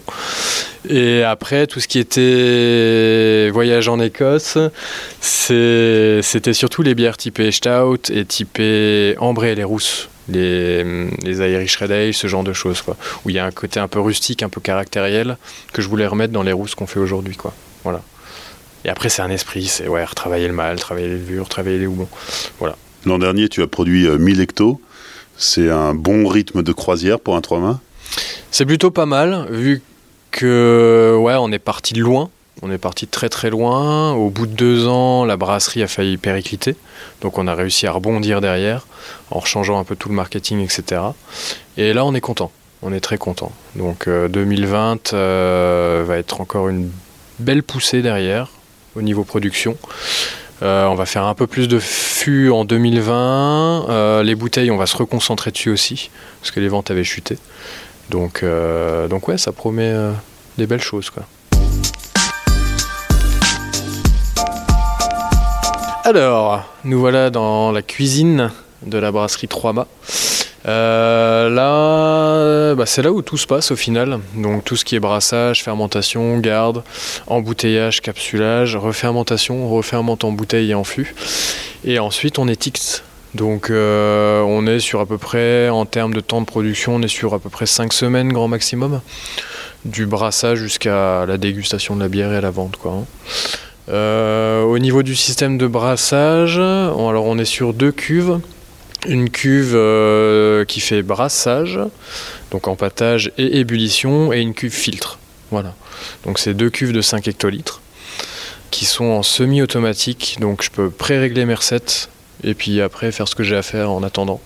Et 0.88 1.24
après, 1.24 1.68
tout 1.68 1.82
ce 1.82 1.88
qui 1.90 2.00
était 2.00 3.50
voyage 3.52 3.90
en 3.90 4.00
Écosse, 4.00 4.58
c'était 5.20 6.54
surtout 6.54 6.82
les 6.82 6.96
bières 6.96 7.18
typées 7.18 7.52
Stout 7.52 8.10
et 8.10 8.24
typées 8.24 9.16
Ambré, 9.20 9.54
les 9.54 9.66
rousses, 9.66 10.08
les, 10.30 11.10
les 11.24 11.38
Irish 11.40 11.76
Red 11.76 11.92
Ale, 11.92 12.14
ce 12.14 12.28
genre 12.28 12.46
de 12.46 12.54
choses, 12.54 12.82
quoi. 12.82 12.96
Où 13.26 13.30
il 13.30 13.36
y 13.36 13.40
a 13.40 13.46
un 13.46 13.52
côté 13.52 13.82
un 13.82 13.90
peu 13.90 14.00
rustique, 14.00 14.42
un 14.42 14.50
peu 14.50 14.62
caractériel, 14.62 15.38
que 15.74 15.82
je 15.82 15.90
voulais 15.90 16.08
remettre 16.08 16.32
dans 16.32 16.44
les 16.44 16.54
rousses 16.54 16.76
qu'on 16.76 16.88
fait 16.88 17.00
aujourd'hui, 17.00 17.36
quoi. 17.36 17.54
Voilà. 17.84 18.02
Et 18.86 18.90
après, 18.90 19.10
c'est 19.10 19.22
un 19.22 19.30
esprit, 19.30 19.66
c'est 19.66 19.90
ouais, 19.90 20.06
retravailler 20.06 20.48
le 20.48 20.54
mal, 20.54 20.80
travailler 20.80 21.08
les 21.08 21.18
levures, 21.18 21.50
travailler 21.50 21.80
les 21.80 21.88
houblons. 21.88 22.10
Voilà. 22.60 22.78
L'an 23.06 23.20
dernier, 23.20 23.50
tu 23.50 23.62
as 23.62 23.68
produit 23.68 24.08
1000 24.08 24.40
euh, 24.40 24.44
hectos. 24.44 24.80
C'est 25.38 25.70
un 25.70 25.94
bon 25.94 26.28
rythme 26.28 26.64
de 26.64 26.72
croisière 26.72 27.20
pour 27.20 27.36
un 27.36 27.42
trois 27.42 27.60
mains? 27.60 27.80
C'est 28.52 28.66
plutôt 28.66 28.92
pas 28.92 29.06
mal, 29.06 29.48
vu 29.50 29.82
que 30.32 31.18
on 31.20 31.52
est 31.52 31.60
parti 31.60 31.96
loin. 31.96 32.30
On 32.62 32.72
est 32.72 32.78
parti 32.78 33.08
très 33.08 33.30
très 33.30 33.50
loin. 33.50 34.14
Au 34.14 34.30
bout 34.30 34.46
de 34.46 34.54
deux 34.54 34.88
ans, 34.88 35.26
la 35.26 35.38
brasserie 35.38 35.84
a 35.84 35.88
failli 35.88 36.18
péricliter. 36.18 36.76
Donc 37.22 37.38
on 37.38 37.48
a 37.48 37.56
réussi 37.56 37.88
à 37.88 37.92
rebondir 37.92 38.42
derrière 38.42 38.88
en 39.32 39.42
changeant 39.42 39.80
un 39.80 39.84
peu 39.84 39.96
tout 39.96 40.10
le 40.10 40.16
marketing, 40.16 40.60
etc. 40.60 41.02
Et 41.78 41.94
là, 41.94 42.06
on 42.06 42.14
est 42.14 42.22
content. 42.22 42.52
On 42.82 42.94
est 42.94 43.00
très 43.00 43.18
content. 43.18 43.52
Donc 43.76 44.08
2020 44.08 45.14
euh, 45.14 45.18
euh, 45.18 46.04
va 46.06 46.18
être 46.18 46.42
encore 46.42 46.70
une 46.70 46.90
belle 47.40 47.64
poussée 47.64 48.02
derrière 48.02 48.50
au 48.96 49.02
niveau 49.02 49.24
production. 49.24 49.78
Euh, 50.64 50.86
on 50.86 50.96
va 50.96 51.06
faire 51.06 51.26
un 51.26 51.34
peu 51.34 51.46
plus 51.46 51.68
de 51.68 51.78
fûts 51.78 52.50
en 52.50 52.64
2020. 52.64 53.90
Euh, 53.90 54.24
les 54.24 54.34
bouteilles, 54.34 54.72
on 54.72 54.78
va 54.78 54.86
se 54.86 54.96
reconcentrer 54.96 55.52
dessus 55.52 55.70
aussi, 55.70 56.10
parce 56.40 56.52
que 56.52 56.62
les 56.62 56.70
ventes 56.70 56.90
avaient 56.90 57.04
chuté. 57.04 57.38
Donc, 58.10 58.44
euh, 58.44 59.10
donc 59.10 59.28
ouais, 59.28 59.38
ça 59.38 59.52
promet 59.52 59.94
des 60.58 60.66
belles 60.66 60.82
choses. 60.82 61.10
Quoi. 61.10 61.24
Alors, 66.06 66.64
nous 66.86 67.00
voilà 67.00 67.30
dans 67.30 67.72
la 67.72 67.82
cuisine 67.82 68.50
de 68.86 68.98
la 68.98 69.12
brasserie 69.12 69.50
3 69.50 69.74
mâts. 69.74 69.88
Euh, 70.66 71.50
là, 71.50 72.76
bah, 72.76 72.86
c'est 72.86 73.02
là 73.02 73.12
où 73.12 73.22
tout 73.22 73.38
se 73.38 73.48
passe 73.48 73.72
au 73.72 73.76
final. 73.76 74.20
Donc 74.36 74.64
tout 74.64 74.76
ce 74.76 74.86
qui 74.86 74.96
est 74.96 75.00
brassage, 75.00 75.64
fermentation, 75.64 76.38
garde, 76.40 76.84
embouteillage, 77.28 78.02
capsulage, 78.02 78.76
refermentation, 78.76 79.70
refermente 79.70 80.24
en 80.24 80.32
bouteille 80.32 80.72
et 80.72 80.76
en 80.76 80.84
fût. 80.84 81.14
Et 81.86 82.00
ensuite 82.00 82.40
on 82.40 82.48
étiquette. 82.48 83.04
Donc 83.36 83.70
euh, 83.70 84.42
on 84.42 84.68
est 84.68 84.80
sur 84.80 85.00
à 85.00 85.06
peu 85.06 85.18
près, 85.18 85.70
en 85.70 85.86
termes 85.86 86.14
de 86.14 86.20
temps 86.20 86.40
de 86.40 86.46
production, 86.46 86.96
on 86.96 87.02
est 87.02 87.08
sur 87.08 87.34
à 87.34 87.40
peu 87.40 87.50
près 87.50 87.66
5 87.66 87.92
semaines 87.92 88.32
grand 88.32 88.48
maximum. 88.48 89.02
Du 89.86 90.06
brassage 90.06 90.60
jusqu'à 90.60 91.26
la 91.26 91.38
dégustation 91.38 91.96
de 91.96 92.02
la 92.02 92.08
bière 92.08 92.32
et 92.32 92.38
à 92.38 92.42
la 92.42 92.52
vente. 92.52 92.78
Hein. 92.86 93.04
euh, 93.90 94.64
au 94.64 94.80
niveau 94.80 95.04
du 95.04 95.16
système 95.16 95.58
de 95.58 95.68
brassage, 95.68 96.58
alors 96.58 97.26
on 97.26 97.38
est 97.38 97.46
sur 97.46 97.74
deux 97.74 97.92
cuves 97.92 98.40
une 99.08 99.30
cuve 99.30 99.74
euh, 99.76 100.66
qui 100.66 100.80
fait 100.80 101.02
brassage, 101.02 101.80
donc 102.52 102.68
empâtage 102.68 103.32
et 103.38 103.60
ébullition, 103.60 104.34
et 104.34 104.40
une 104.40 104.54
cuve 104.54 104.74
filtre. 104.74 105.20
Voilà. 105.52 105.76
Donc 106.26 106.40
c'est 106.40 106.54
deux 106.54 106.70
cuves 106.70 106.94
de 106.94 107.02
5 107.02 107.28
hectolitres 107.28 107.82
qui 108.72 108.86
sont 108.86 109.06
en 109.06 109.22
semi-automatique, 109.22 110.38
donc 110.42 110.64
je 110.64 110.72
peux 110.72 110.90
pré-régler 110.90 111.46
mes 111.46 111.54
recettes 111.54 112.10
et 112.44 112.56
puis 112.56 112.82
après 112.82 113.12
faire 113.12 113.28
ce 113.28 113.36
que 113.36 113.44
j'ai 113.44 113.56
à 113.56 113.62
faire 113.62 113.92
en 113.92 114.02
attendant. 114.04 114.42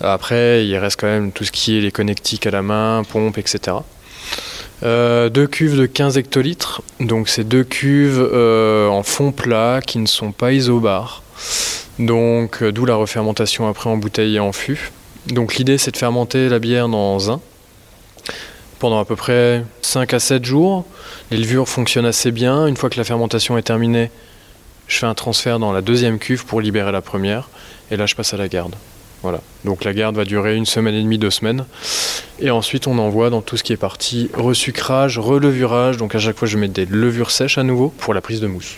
Après, 0.00 0.66
il 0.66 0.76
reste 0.76 1.00
quand 1.00 1.06
même 1.06 1.32
tout 1.32 1.44
ce 1.44 1.52
qui 1.52 1.78
est 1.78 1.80
les 1.80 1.92
connectiques 1.92 2.46
à 2.46 2.50
la 2.50 2.62
main, 2.62 3.02
pompe, 3.08 3.38
etc. 3.38 3.76
Euh, 4.82 5.28
deux 5.28 5.46
cuves 5.46 5.78
de 5.78 5.86
15 5.86 6.18
hectolitres, 6.18 6.82
donc 7.00 7.28
c'est 7.28 7.44
deux 7.44 7.64
cuves 7.64 8.20
euh, 8.20 8.88
en 8.88 9.02
fond 9.02 9.32
plat 9.32 9.80
qui 9.84 9.98
ne 9.98 10.06
sont 10.06 10.32
pas 10.32 10.52
isobars. 10.52 11.22
Donc, 11.98 12.62
euh, 12.62 12.72
d'où 12.72 12.84
la 12.84 12.96
refermentation 12.96 13.68
après 13.68 13.88
en 13.88 13.96
bouteille 13.96 14.36
et 14.36 14.40
en 14.40 14.52
fût. 14.52 14.92
Donc, 15.28 15.56
l'idée, 15.56 15.78
c'est 15.78 15.90
de 15.90 15.96
fermenter 15.96 16.48
la 16.48 16.58
bière 16.58 16.88
dans 16.88 17.30
un 17.30 17.40
pendant 18.78 19.00
à 19.00 19.04
peu 19.04 19.16
près 19.16 19.64
5 19.82 20.12
à 20.14 20.20
7 20.20 20.44
jours. 20.44 20.84
Les 21.30 21.38
levures 21.38 21.68
fonctionnent 21.68 22.06
assez 22.06 22.30
bien. 22.30 22.66
Une 22.66 22.76
fois 22.76 22.90
que 22.90 22.98
la 22.98 23.04
fermentation 23.04 23.56
est 23.58 23.62
terminée, 23.62 24.10
je 24.88 24.98
fais 24.98 25.06
un 25.06 25.14
transfert 25.14 25.58
dans 25.58 25.72
la 25.72 25.80
deuxième 25.80 26.18
cuve 26.18 26.44
pour 26.44 26.60
libérer 26.60 26.92
la 26.92 27.00
première. 27.00 27.48
Et 27.90 27.96
là, 27.96 28.06
je 28.06 28.14
passe 28.14 28.34
à 28.34 28.36
la 28.36 28.48
garde. 28.48 28.74
Voilà. 29.22 29.40
Donc 29.64 29.84
la 29.84 29.92
garde 29.92 30.14
va 30.14 30.24
durer 30.24 30.56
une 30.56 30.66
semaine 30.66 30.94
et 30.94 31.02
demie, 31.02 31.18
deux 31.18 31.30
semaines. 31.30 31.64
Et 32.38 32.50
ensuite, 32.50 32.86
on 32.86 32.98
envoie 32.98 33.30
dans 33.30 33.40
tout 33.40 33.56
ce 33.56 33.64
qui 33.64 33.72
est 33.72 33.78
parti 33.78 34.30
resucrage, 34.34 35.18
relevurage. 35.18 35.96
Donc 35.96 36.14
à 36.14 36.18
chaque 36.18 36.36
fois, 36.36 36.46
je 36.46 36.58
mets 36.58 36.68
des 36.68 36.86
levures 36.86 37.30
sèches 37.30 37.58
à 37.58 37.62
nouveau 37.62 37.88
pour 37.98 38.14
la 38.14 38.20
prise 38.20 38.40
de 38.40 38.46
mousse. 38.46 38.76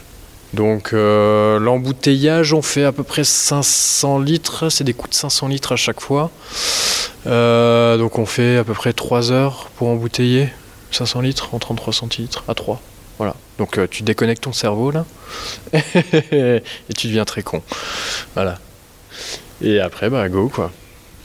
Donc 0.54 0.92
euh, 0.92 1.58
l'embouteillage, 1.58 2.52
on 2.54 2.62
fait 2.62 2.84
à 2.84 2.92
peu 2.92 3.02
près 3.02 3.24
500 3.24 4.18
litres, 4.20 4.70
c'est 4.70 4.84
des 4.84 4.94
coups 4.94 5.10
de 5.10 5.14
500 5.14 5.48
litres 5.48 5.72
à 5.72 5.76
chaque 5.76 6.00
fois. 6.00 6.30
Euh, 7.26 7.98
donc 7.98 8.18
on 8.18 8.26
fait 8.26 8.56
à 8.56 8.64
peu 8.64 8.74
près 8.74 8.92
3 8.92 9.30
heures 9.30 9.68
pour 9.76 9.88
embouteiller 9.88 10.48
500 10.90 11.20
litres 11.20 11.54
en 11.54 11.58
33 11.58 11.92
centilitres 11.92 12.44
à 12.48 12.54
3. 12.54 12.80
Voilà. 13.18 13.34
Donc 13.58 13.78
euh, 13.78 13.86
tu 13.90 14.02
déconnectes 14.02 14.44
ton 14.44 14.52
cerveau 14.52 14.90
là 14.90 15.04
et 15.72 16.62
tu 16.96 17.08
deviens 17.08 17.24
très 17.24 17.42
con. 17.42 17.62
Voilà. 18.34 18.58
Et 19.60 19.80
après, 19.80 20.08
bah 20.08 20.28
go 20.28 20.48
quoi. 20.48 20.70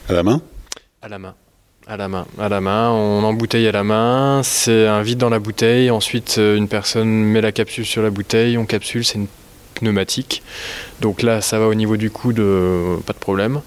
À 0.08 0.12
la 0.12 0.22
main? 0.22 0.42
À 1.00 1.08
la 1.08 1.18
main. 1.18 1.34
À 1.86 1.98
la 1.98 2.08
main, 2.08 2.26
à 2.38 2.48
la 2.48 2.62
main, 2.62 2.90
on 2.92 3.22
embouteille 3.24 3.68
à 3.68 3.72
la 3.72 3.84
main, 3.84 4.40
c'est 4.42 4.86
un 4.86 5.02
vide 5.02 5.18
dans 5.18 5.28
la 5.28 5.38
bouteille, 5.38 5.90
ensuite 5.90 6.36
euh, 6.38 6.56
une 6.56 6.66
personne 6.66 7.08
met 7.08 7.42
la 7.42 7.52
capsule 7.52 7.84
sur 7.84 8.00
la 8.00 8.08
bouteille, 8.08 8.56
on 8.56 8.64
capsule, 8.64 9.04
c'est 9.04 9.18
une 9.18 9.26
pneumatique. 9.74 10.42
Donc 11.02 11.20
là, 11.20 11.42
ça 11.42 11.58
va 11.58 11.66
au 11.66 11.74
niveau 11.74 11.98
du 11.98 12.10
coude, 12.10 12.42
pas 13.04 13.12
de 13.12 13.18
problème. 13.18 13.60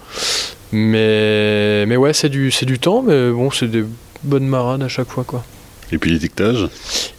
Mais, 0.72 1.86
mais 1.86 1.96
ouais, 1.96 2.12
c'est 2.14 2.30
du, 2.30 2.50
du 2.50 2.80
temps, 2.80 3.04
mais 3.04 3.30
bon, 3.30 3.52
c'est 3.52 3.68
des 3.68 3.86
bonnes 4.24 4.48
marades 4.48 4.82
à 4.82 4.88
chaque 4.88 5.10
fois, 5.10 5.24
quoi. 5.24 5.46
Et 5.92 6.00
puis 6.00 6.12
l'étiquetage? 6.12 6.70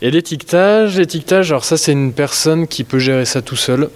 Et 0.03 0.11
l'étiquetage, 0.11 0.99
l'étiquetage, 0.99 1.53
alors 1.53 1.65
ça, 1.65 1.77
c'est 1.77 1.93
une 1.93 2.13
personne 2.13 2.67
qui 2.67 2.83
peut 2.83 2.99
gérer 2.99 3.25
ça 3.25 3.41
tout 3.41 3.57
seul. 3.57 3.89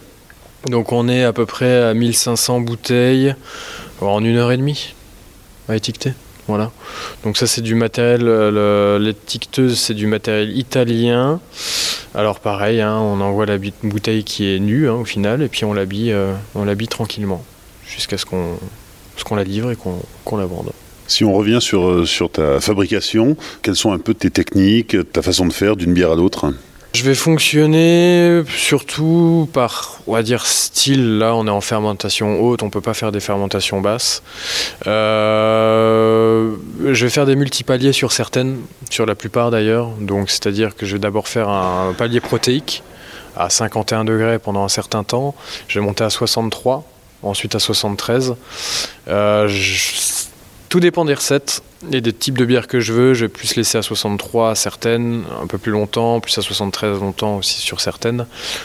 Donc 0.66 0.92
on 0.92 1.08
est 1.08 1.24
à 1.24 1.32
peu 1.32 1.46
près 1.46 1.82
à 1.82 1.94
1500 1.94 2.60
bouteilles 2.60 3.34
en 4.00 4.24
une 4.24 4.36
heure 4.36 4.52
et 4.52 4.56
demie 4.56 4.94
à 5.68 5.74
étiqueter. 5.74 6.12
Voilà. 6.48 6.72
Donc 7.24 7.36
ça 7.36 7.46
c'est 7.46 7.60
du 7.60 7.74
matériel, 7.74 8.22
euh, 8.24 8.98
l'étiqueteuse 8.98 9.78
c'est 9.78 9.94
du 9.94 10.06
matériel 10.06 10.56
italien. 10.56 11.40
Alors 12.14 12.40
pareil, 12.40 12.80
hein, 12.80 12.98
on 12.98 13.20
envoie 13.20 13.46
la 13.46 13.58
bouteille 13.82 14.24
qui 14.24 14.46
est 14.46 14.58
nue 14.58 14.88
hein, 14.88 14.94
au 14.94 15.04
final 15.04 15.42
et 15.42 15.48
puis 15.48 15.64
on 15.64 15.72
l'habille, 15.72 16.12
euh, 16.12 16.32
on 16.54 16.64
l'habille 16.64 16.88
tranquillement 16.88 17.44
jusqu'à 17.86 18.18
ce 18.18 18.26
qu'on, 18.26 18.58
qu'on 19.24 19.36
la 19.36 19.44
livre 19.44 19.70
et 19.70 19.76
qu'on, 19.76 20.36
la 20.36 20.46
vende. 20.46 20.72
Si 21.06 21.24
on 21.24 21.32
revient 21.32 21.58
sur, 21.60 21.88
euh, 21.88 22.06
sur 22.06 22.30
ta 22.30 22.60
fabrication, 22.60 23.36
quelles 23.62 23.76
sont 23.76 23.92
un 23.92 23.98
peu 23.98 24.14
tes 24.14 24.30
techniques, 24.30 24.96
ta 25.12 25.22
façon 25.22 25.46
de 25.46 25.52
faire 25.52 25.76
d'une 25.76 25.92
bière 25.92 26.12
à 26.12 26.16
l'autre? 26.16 26.52
Je 26.92 27.04
vais 27.04 27.14
fonctionner 27.14 28.42
surtout 28.54 29.48
par, 29.52 30.00
on 30.06 30.12
va 30.12 30.22
dire, 30.22 30.46
style. 30.46 31.18
Là, 31.18 31.34
on 31.34 31.46
est 31.46 31.50
en 31.50 31.60
fermentation 31.60 32.40
haute, 32.40 32.62
on 32.62 32.70
peut 32.70 32.80
pas 32.80 32.94
faire 32.94 33.12
des 33.12 33.20
fermentations 33.20 33.80
basses. 33.80 34.22
Euh, 34.86 36.54
je 36.84 37.04
vais 37.04 37.10
faire 37.10 37.26
des 37.26 37.36
multipaliers 37.36 37.92
sur 37.92 38.12
certaines, 38.12 38.58
sur 38.90 39.06
la 39.06 39.14
plupart 39.14 39.50
d'ailleurs. 39.50 39.88
Donc, 40.00 40.30
c'est-à-dire 40.30 40.76
que 40.76 40.84
je 40.84 40.94
vais 40.94 40.98
d'abord 40.98 41.28
faire 41.28 41.48
un 41.48 41.94
palier 41.96 42.20
protéique 42.20 42.82
à 43.36 43.48
51 43.48 44.04
degrés 44.04 44.38
pendant 44.38 44.64
un 44.64 44.68
certain 44.68 45.04
temps. 45.04 45.34
Je 45.68 45.78
vais 45.78 45.84
monter 45.84 46.04
à 46.04 46.10
63, 46.10 46.84
ensuite 47.22 47.54
à 47.54 47.58
73. 47.58 48.34
Euh, 49.08 49.48
tout 50.72 50.80
dépend 50.80 51.04
des 51.04 51.12
recettes. 51.12 51.62
et 51.92 52.00
des 52.00 52.14
types 52.14 52.38
de 52.38 52.46
bières 52.46 52.66
que 52.66 52.80
je 52.80 52.94
veux. 52.94 53.12
Je 53.12 53.26
vais 53.26 53.28
plus 53.28 53.56
laisser 53.56 53.76
à 53.76 53.82
63 53.82 54.54
certaines, 54.54 55.24
un 55.42 55.46
peu 55.46 55.58
plus 55.58 55.70
longtemps, 55.70 56.18
plus 56.18 56.38
à 56.38 56.40
73 56.40 56.98
longtemps 56.98 57.36
aussi 57.36 57.60
sur 57.60 57.82
certaines, 57.82 58.24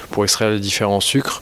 pour 0.09 0.23
extraire 0.23 0.51
les 0.51 0.61
différents 0.61 1.01
sucres. 1.01 1.41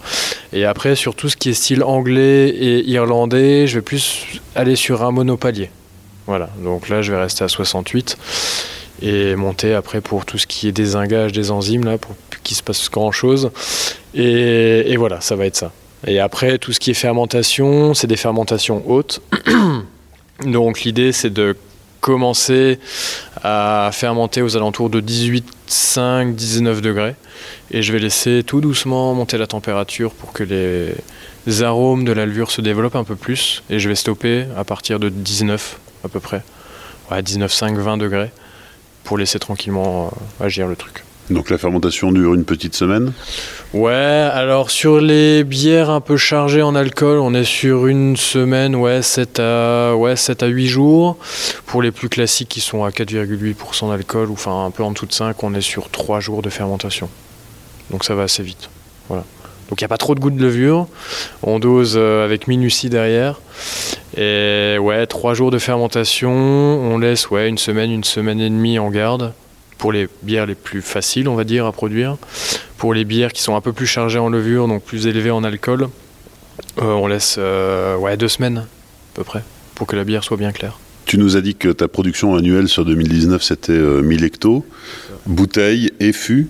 Et 0.54 0.66
après, 0.66 0.96
sur 0.96 1.14
tout 1.14 1.30
ce 1.30 1.36
qui 1.36 1.50
est 1.50 1.54
style 1.54 1.84
anglais 1.84 2.50
et 2.50 2.84
irlandais, 2.90 3.68
je 3.68 3.76
vais 3.76 3.84
plus 3.84 4.42
aller 4.56 4.76
sur 4.76 5.04
un 5.04 5.12
monopalier. 5.12 5.70
Voilà, 6.26 6.50
donc 6.64 6.90
là, 6.90 7.04
je 7.04 7.12
vais 7.12 7.20
rester 7.20 7.44
à 7.44 7.48
68 7.48 8.18
et 9.04 9.36
monter 9.36 9.76
après 9.76 10.02
pour 10.02 10.26
tout 10.26 10.40
ce 10.40 10.48
qui 10.48 10.68
est 10.68 10.72
désingage 10.72 11.32
des 11.32 11.52
enzymes, 11.52 11.86
là, 11.86 12.00
pour 12.00 12.16
qu'il 12.44 12.58
se 12.58 12.64
passe 12.64 12.90
grand 12.90 13.12
chose. 13.12 13.52
Et, 14.16 14.92
et 14.92 14.98
voilà, 14.98 15.22
ça 15.22 15.36
va 15.36 15.46
être 15.46 15.58
ça. 15.58 15.72
Et 16.08 16.20
après, 16.20 16.58
tout 16.58 16.72
ce 16.72 16.80
qui 16.80 16.90
est 16.90 16.96
fermentation, 16.96 17.94
c'est 17.94 18.08
des 18.08 18.18
fermentations 18.18 18.82
hautes. 18.90 19.22
Donc 20.44 20.82
l'idée, 20.82 21.12
c'est 21.12 21.30
de 21.30 21.56
commencer 22.02 22.80
à 23.44 23.90
fermenter 23.92 24.42
aux 24.42 24.56
alentours 24.56 24.90
de 24.90 25.00
18, 25.00 25.46
19 26.36 26.82
degrés. 26.82 27.16
Et 27.72 27.82
je 27.82 27.92
vais 27.92 28.00
laisser 28.00 28.44
tout 28.46 28.62
doucement 28.62 29.14
monter 29.14 29.38
la 29.38 29.48
température 29.48 30.12
pour 30.12 30.34
que 30.34 30.44
les 30.44 31.64
arômes 31.64 32.06
de 32.06 32.12
la 32.12 32.26
levure 32.26 32.52
se 32.52 32.62
développent 32.62 32.96
un 32.96 33.04
peu 33.04 33.16
plus. 33.16 33.64
Et 33.70 33.80
je 33.80 33.90
vais 33.90 33.96
stopper 33.96 34.46
à 34.56 34.64
partir 34.64 35.00
de 35.00 35.10
19 35.10 35.80
à 36.04 36.10
peu 36.10 36.20
près. 36.20 36.44
Ouais, 37.10 37.24
19, 37.24 37.52
5, 37.52 37.78
20 37.78 37.98
degrés 37.98 38.32
pour 39.04 39.18
laisser 39.18 39.40
tranquillement 39.40 40.12
euh, 40.42 40.46
agir 40.46 40.68
le 40.68 40.76
truc. 40.76 41.04
Donc 41.32 41.50
la 41.50 41.58
fermentation 41.58 42.12
dure 42.12 42.36
une 42.36 42.46
petite 42.46 42.76
semaine 42.76 43.12
Ouais, 43.74 43.92
alors 43.92 44.70
sur 44.70 45.00
les 45.00 45.44
bières 45.44 45.90
un 45.90 46.00
peu 46.00 46.18
chargées 46.18 46.62
en 46.62 46.76
alcool, 46.76 47.18
on 47.18 47.34
est 47.34 47.44
sur 47.44 47.88
une 47.88 48.16
semaine, 48.16 48.76
ouais, 48.76 49.02
7 49.02 49.40
à, 49.40 49.96
ouais, 49.96 50.16
7 50.16 50.44
à 50.44 50.48
8 50.48 50.68
jours. 50.68 51.18
Pour 51.66 51.82
les 51.82 51.92
plus 51.92 52.10
classiques 52.10 52.50
qui 52.50 52.62
sont 52.62 52.84
à 52.84 52.90
4,8% 52.90 53.90
d'alcool, 53.90 54.30
ou 54.30 54.34
enfin 54.34 54.66
un 54.66 54.72
peu 54.72 54.84
en 54.84 54.92
dessous 54.92 55.08
de 55.08 55.14
5, 55.14 55.44
on 55.44 55.56
est 55.56 55.62
sur 55.62 55.90
3 55.90 56.20
jours 56.20 56.44
de 56.44 56.50
fermentation. 56.50 57.10
Donc 57.90 58.04
ça 58.06 58.14
va 58.14 58.24
assez 58.24 58.44
vite. 58.44 58.70
Voilà. 59.10 59.24
Donc 59.70 59.82
il 59.82 59.84
n'y 59.84 59.86
a 59.86 59.90
pas 59.90 59.98
trop 59.98 60.14
de 60.14 60.20
goût 60.20 60.30
de 60.30 60.42
levure. 60.42 60.88
On 61.42 61.58
dose 61.58 61.96
euh, 61.98 62.24
avec 62.24 62.48
minutie 62.48 62.90
derrière. 62.90 63.42
Et 64.16 64.78
ouais, 64.80 65.08
3 65.08 65.34
jours 65.34 65.50
de 65.50 65.58
fermentation. 65.58 66.32
On 66.32 67.00
laisse 67.00 67.32
ouais, 67.32 67.50
une 67.50 67.58
semaine, 67.58 67.92
une 67.92 68.04
semaine 68.04 68.40
et 68.40 68.50
demie 68.50 68.78
en 68.78 68.92
garde 68.92 69.34
pour 69.78 69.92
les 69.92 70.08
bières 70.24 70.46
les 70.46 70.56
plus 70.56 70.82
faciles, 70.82 71.28
on 71.28 71.36
va 71.36 71.44
dire, 71.44 71.66
à 71.66 71.72
produire. 71.72 72.18
Pour 72.78 72.94
les 72.94 73.06
bières 73.06 73.34
qui 73.34 73.42
sont 73.42 73.56
un 73.56 73.62
peu 73.62 73.74
plus 73.74 73.88
chargées 73.88 74.20
en 74.20 74.30
levure, 74.30 74.68
donc 74.68 74.84
plus 74.84 75.08
élevées 75.08 75.32
en 75.32 75.44
alcool, 75.44 75.90
euh, 76.80 76.84
on 76.84 77.08
laisse 77.08 77.36
euh, 77.38 77.96
ouais, 77.98 78.18
deux 78.18 78.28
semaines 78.28 78.60
à 78.60 79.16
peu 79.16 79.24
près 79.24 79.44
pour 79.76 79.88
que 79.88 79.96
la 79.96 80.04
bière 80.04 80.24
soit 80.24 80.38
bien 80.38 80.52
claire. 80.52 80.80
Tu 81.06 81.18
nous 81.18 81.38
as 81.38 81.42
dit 81.42 81.56
que 81.56 81.70
ta 81.70 81.88
production 81.88 82.36
annuelle 82.36 82.68
sur 82.68 82.86
2019 82.86 83.44
c'était 83.44 83.78
1000 83.78 84.24
hectos, 84.24 84.66
bouteilles 85.28 85.92
et 86.00 86.14
fûts 86.14 86.50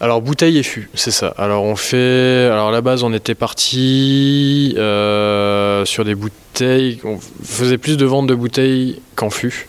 alors 0.00 0.20
bouteille 0.22 0.58
et 0.58 0.62
fût, 0.62 0.90
c'est 0.94 1.10
ça. 1.10 1.34
Alors 1.38 1.64
on 1.64 1.76
fait, 1.76 2.48
alors 2.50 2.68
à 2.68 2.72
la 2.72 2.80
base 2.80 3.02
on 3.02 3.12
était 3.12 3.34
parti 3.34 4.74
euh, 4.76 5.84
sur 5.84 6.04
des 6.04 6.14
bouteilles, 6.14 7.00
on 7.04 7.18
faisait 7.42 7.78
plus 7.78 7.96
de 7.96 8.04
ventes 8.04 8.26
de 8.26 8.34
bouteilles 8.34 9.00
qu'en 9.16 9.30
fût. 9.30 9.68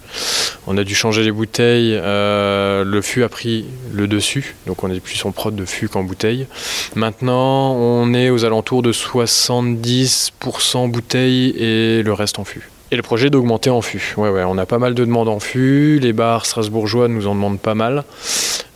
On 0.67 0.77
a 0.77 0.83
dû 0.83 0.95
changer 0.95 1.23
les 1.23 1.31
bouteilles, 1.31 1.93
euh, 1.93 2.83
le 2.83 3.01
fût 3.01 3.23
a 3.23 3.29
pris 3.29 3.65
le 3.93 4.07
dessus, 4.07 4.55
donc 4.67 4.83
on 4.83 4.91
est 4.91 4.99
plus 4.99 5.23
en 5.25 5.31
prod 5.31 5.55
de 5.55 5.65
fût 5.65 5.87
qu'en 5.87 6.03
bouteille. 6.03 6.47
Maintenant 6.95 7.73
on 7.73 8.13
est 8.13 8.29
aux 8.29 8.45
alentours 8.45 8.81
de 8.81 8.91
70% 8.91 10.89
bouteilles 10.91 11.55
et 11.57 12.03
le 12.03 12.13
reste 12.13 12.39
en 12.39 12.43
fût. 12.43 12.69
Et 12.91 12.95
le 12.95 13.01
projet 13.01 13.29
d'augmenter 13.31 13.71
en 13.71 13.81
fût. 13.81 14.13
Ouais, 14.15 14.29
ouais, 14.29 14.43
on 14.45 14.57
a 14.59 14.65
pas 14.67 14.77
mal 14.77 14.93
de 14.93 15.03
demandes 15.03 15.27
en 15.27 15.39
fût. 15.39 15.99
Les 15.99 16.13
bars 16.13 16.45
strasbourgeois 16.45 17.07
nous 17.07 17.25
en 17.25 17.33
demandent 17.33 17.59
pas 17.59 17.73
mal. 17.73 18.03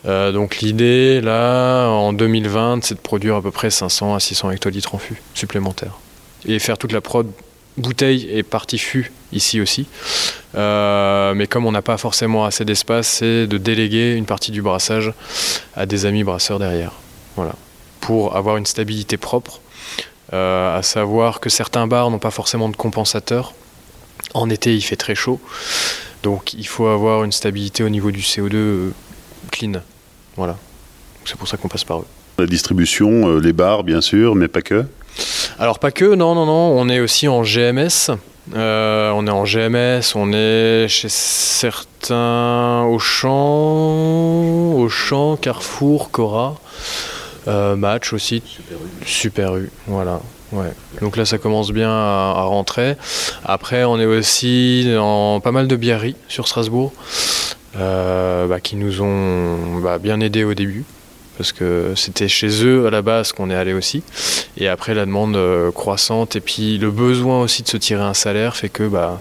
Euh, 0.06 0.32
donc 0.32 0.58
l'idée, 0.58 1.20
là, 1.20 1.88
en 1.88 2.12
2020, 2.12 2.84
c'est 2.84 2.94
de 2.94 3.00
produire 3.00 3.36
à 3.36 3.42
peu 3.42 3.50
près 3.50 3.70
500 3.70 4.14
à 4.14 4.20
600 4.20 4.50
hectolitres 4.52 4.94
en 4.94 4.98
fût 4.98 5.20
supplémentaires. 5.34 5.98
Et 6.46 6.58
faire 6.58 6.78
toute 6.78 6.92
la 6.92 7.00
prod 7.00 7.30
bouteille 7.76 8.28
et 8.30 8.42
partie 8.42 8.78
fût 8.78 9.12
ici 9.32 9.60
aussi. 9.60 9.86
Euh, 10.54 11.34
mais 11.34 11.46
comme 11.46 11.66
on 11.66 11.72
n'a 11.72 11.82
pas 11.82 11.96
forcément 11.96 12.44
assez 12.44 12.64
d'espace, 12.64 13.08
c'est 13.08 13.46
de 13.46 13.58
déléguer 13.58 14.14
une 14.14 14.26
partie 14.26 14.50
du 14.50 14.62
brassage 14.62 15.12
à 15.76 15.86
des 15.86 16.06
amis 16.06 16.24
brasseurs 16.24 16.58
derrière. 16.58 16.92
Voilà. 17.36 17.54
Pour 18.00 18.36
avoir 18.36 18.56
une 18.56 18.66
stabilité 18.66 19.16
propre. 19.16 19.60
Euh, 20.32 20.78
à 20.78 20.82
savoir 20.82 21.40
que 21.40 21.50
certains 21.50 21.86
bars 21.86 22.10
n'ont 22.10 22.20
pas 22.20 22.30
forcément 22.30 22.68
de 22.68 22.76
compensateur. 22.76 23.52
En 24.32 24.48
été, 24.48 24.74
il 24.74 24.82
fait 24.82 24.96
très 24.96 25.14
chaud. 25.14 25.40
Donc 26.22 26.52
il 26.52 26.66
faut 26.66 26.86
avoir 26.86 27.24
une 27.24 27.32
stabilité 27.32 27.82
au 27.82 27.88
niveau 27.88 28.10
du 28.10 28.20
CO2 28.20 28.92
clean. 29.50 29.72
Voilà. 30.36 30.56
C'est 31.24 31.36
pour 31.36 31.48
ça 31.48 31.56
qu'on 31.56 31.68
passe 31.68 31.84
par 31.84 32.00
eux. 32.00 32.06
La 32.38 32.46
distribution, 32.46 33.28
euh, 33.28 33.38
les 33.38 33.52
bars 33.52 33.84
bien 33.84 34.00
sûr, 34.00 34.34
mais 34.34 34.48
pas 34.48 34.62
que 34.62 34.86
Alors 35.58 35.78
pas 35.78 35.90
que, 35.90 36.14
non, 36.14 36.34
non, 36.34 36.46
non. 36.46 36.78
On 36.78 36.88
est 36.88 37.00
aussi 37.00 37.28
en 37.28 37.42
GMS. 37.42 38.10
Euh, 38.54 39.10
on 39.14 39.26
est 39.26 39.30
en 39.30 39.44
GMS, 39.44 40.16
on 40.16 40.32
est 40.32 40.86
chez 40.88 41.08
certains 41.08 42.84
Auchan, 42.84 43.28
Auchan, 44.72 45.36
Carrefour, 45.36 46.10
Cora, 46.10 46.56
euh, 47.46 47.76
Match 47.76 48.12
aussi, 48.12 48.42
Super 49.06 49.56
U, 49.56 49.70
voilà. 49.86 50.20
Ouais. 50.50 50.72
Donc 51.00 51.16
là, 51.16 51.24
ça 51.24 51.38
commence 51.38 51.70
bien 51.70 51.90
à, 51.90 52.34
à, 52.38 52.42
rentrer. 52.42 52.96
Après, 53.44 53.84
on 53.84 54.00
est 54.00 54.06
aussi 54.06 54.92
en 54.98 55.38
pas 55.38 55.52
mal 55.52 55.68
de 55.68 55.76
bières 55.76 56.02
sur 56.26 56.48
Strasbourg. 56.48 56.92
Euh, 57.76 58.48
bah, 58.48 58.58
qui 58.58 58.74
nous 58.74 59.00
ont 59.00 59.78
bah, 59.80 59.98
bien 59.98 60.18
aidés 60.20 60.42
au 60.42 60.54
début 60.54 60.84
parce 61.36 61.52
que 61.52 61.92
c'était 61.94 62.28
chez 62.28 62.66
eux 62.66 62.86
à 62.86 62.90
la 62.90 63.00
base 63.00 63.32
qu'on 63.32 63.48
est 63.48 63.54
allé 63.54 63.72
aussi. 63.72 64.02
Et 64.58 64.68
après 64.68 64.92
la 64.92 65.06
demande 65.06 65.36
euh, 65.36 65.70
croissante 65.70 66.36
et 66.36 66.40
puis 66.40 66.78
le 66.78 66.90
besoin 66.90 67.40
aussi 67.42 67.62
de 67.62 67.68
se 67.68 67.76
tirer 67.76 68.02
un 68.02 68.12
salaire 68.12 68.56
fait 68.56 68.68
que 68.68 68.82
bah, 68.82 69.20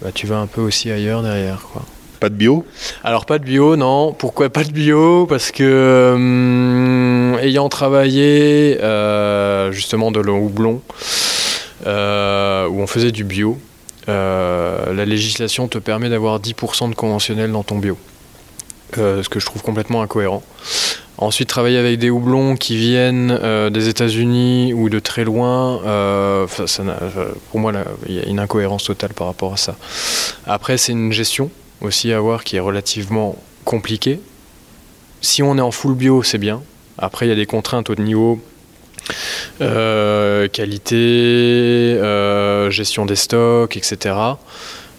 bah 0.00 0.10
tu 0.14 0.26
vas 0.26 0.38
un 0.38 0.46
peu 0.46 0.60
aussi 0.60 0.90
ailleurs 0.90 1.22
derrière 1.22 1.62
quoi. 1.72 1.82
Pas 2.20 2.30
de 2.30 2.34
bio? 2.34 2.64
Alors 3.04 3.26
pas 3.26 3.38
de 3.38 3.44
bio, 3.44 3.76
non. 3.76 4.12
Pourquoi 4.12 4.48
pas 4.48 4.64
de 4.64 4.72
bio? 4.72 5.26
Parce 5.26 5.52
que 5.52 6.12
hum, 6.14 7.38
ayant 7.40 7.68
travaillé 7.68 8.78
euh, 8.82 9.70
justement 9.70 10.10
de 10.10 10.20
l'eau 10.20 10.36
houblon, 10.36 10.80
euh, 11.86 12.66
où 12.68 12.80
on 12.80 12.86
faisait 12.86 13.12
du 13.12 13.24
bio, 13.24 13.58
euh, 14.08 14.94
la 14.94 15.04
législation 15.04 15.68
te 15.68 15.78
permet 15.78 16.08
d'avoir 16.08 16.40
10% 16.40 16.90
de 16.90 16.94
conventionnel 16.94 17.52
dans 17.52 17.62
ton 17.62 17.78
bio. 17.78 17.98
Euh, 18.96 19.22
ce 19.22 19.28
que 19.28 19.38
je 19.38 19.46
trouve 19.46 19.62
complètement 19.62 20.02
incohérent. 20.02 20.42
Ensuite, 21.18 21.48
travailler 21.48 21.78
avec 21.78 21.98
des 21.98 22.10
houblons 22.10 22.56
qui 22.56 22.76
viennent 22.76 23.36
euh, 23.42 23.70
des 23.70 23.88
États-Unis 23.88 24.72
ou 24.72 24.88
de 24.88 24.98
très 24.98 25.24
loin, 25.24 25.78
pour 27.50 27.60
moi, 27.60 27.72
il 28.08 28.14
y 28.14 28.20
a 28.20 28.26
une 28.26 28.38
incohérence 28.38 28.84
totale 28.84 29.12
par 29.14 29.26
rapport 29.26 29.52
à 29.52 29.56
ça. 29.56 29.76
Après, 30.46 30.78
c'est 30.78 30.92
une 30.92 31.12
gestion 31.12 31.50
aussi 31.80 32.12
à 32.12 32.20
voir 32.20 32.44
qui 32.44 32.56
est 32.56 32.60
relativement 32.60 33.36
compliquée. 33.64 34.20
Si 35.20 35.42
on 35.42 35.58
est 35.58 35.60
en 35.60 35.72
full 35.72 35.94
bio, 35.94 36.22
c'est 36.22 36.38
bien. 36.38 36.62
Après, 36.96 37.26
il 37.26 37.28
y 37.28 37.32
a 37.32 37.36
des 37.36 37.46
contraintes 37.46 37.90
au 37.90 37.94
niveau 37.96 38.40
qualité, 40.48 40.96
euh, 41.98 42.70
gestion 42.70 43.06
des 43.06 43.16
stocks, 43.16 43.76
etc. 43.76 44.14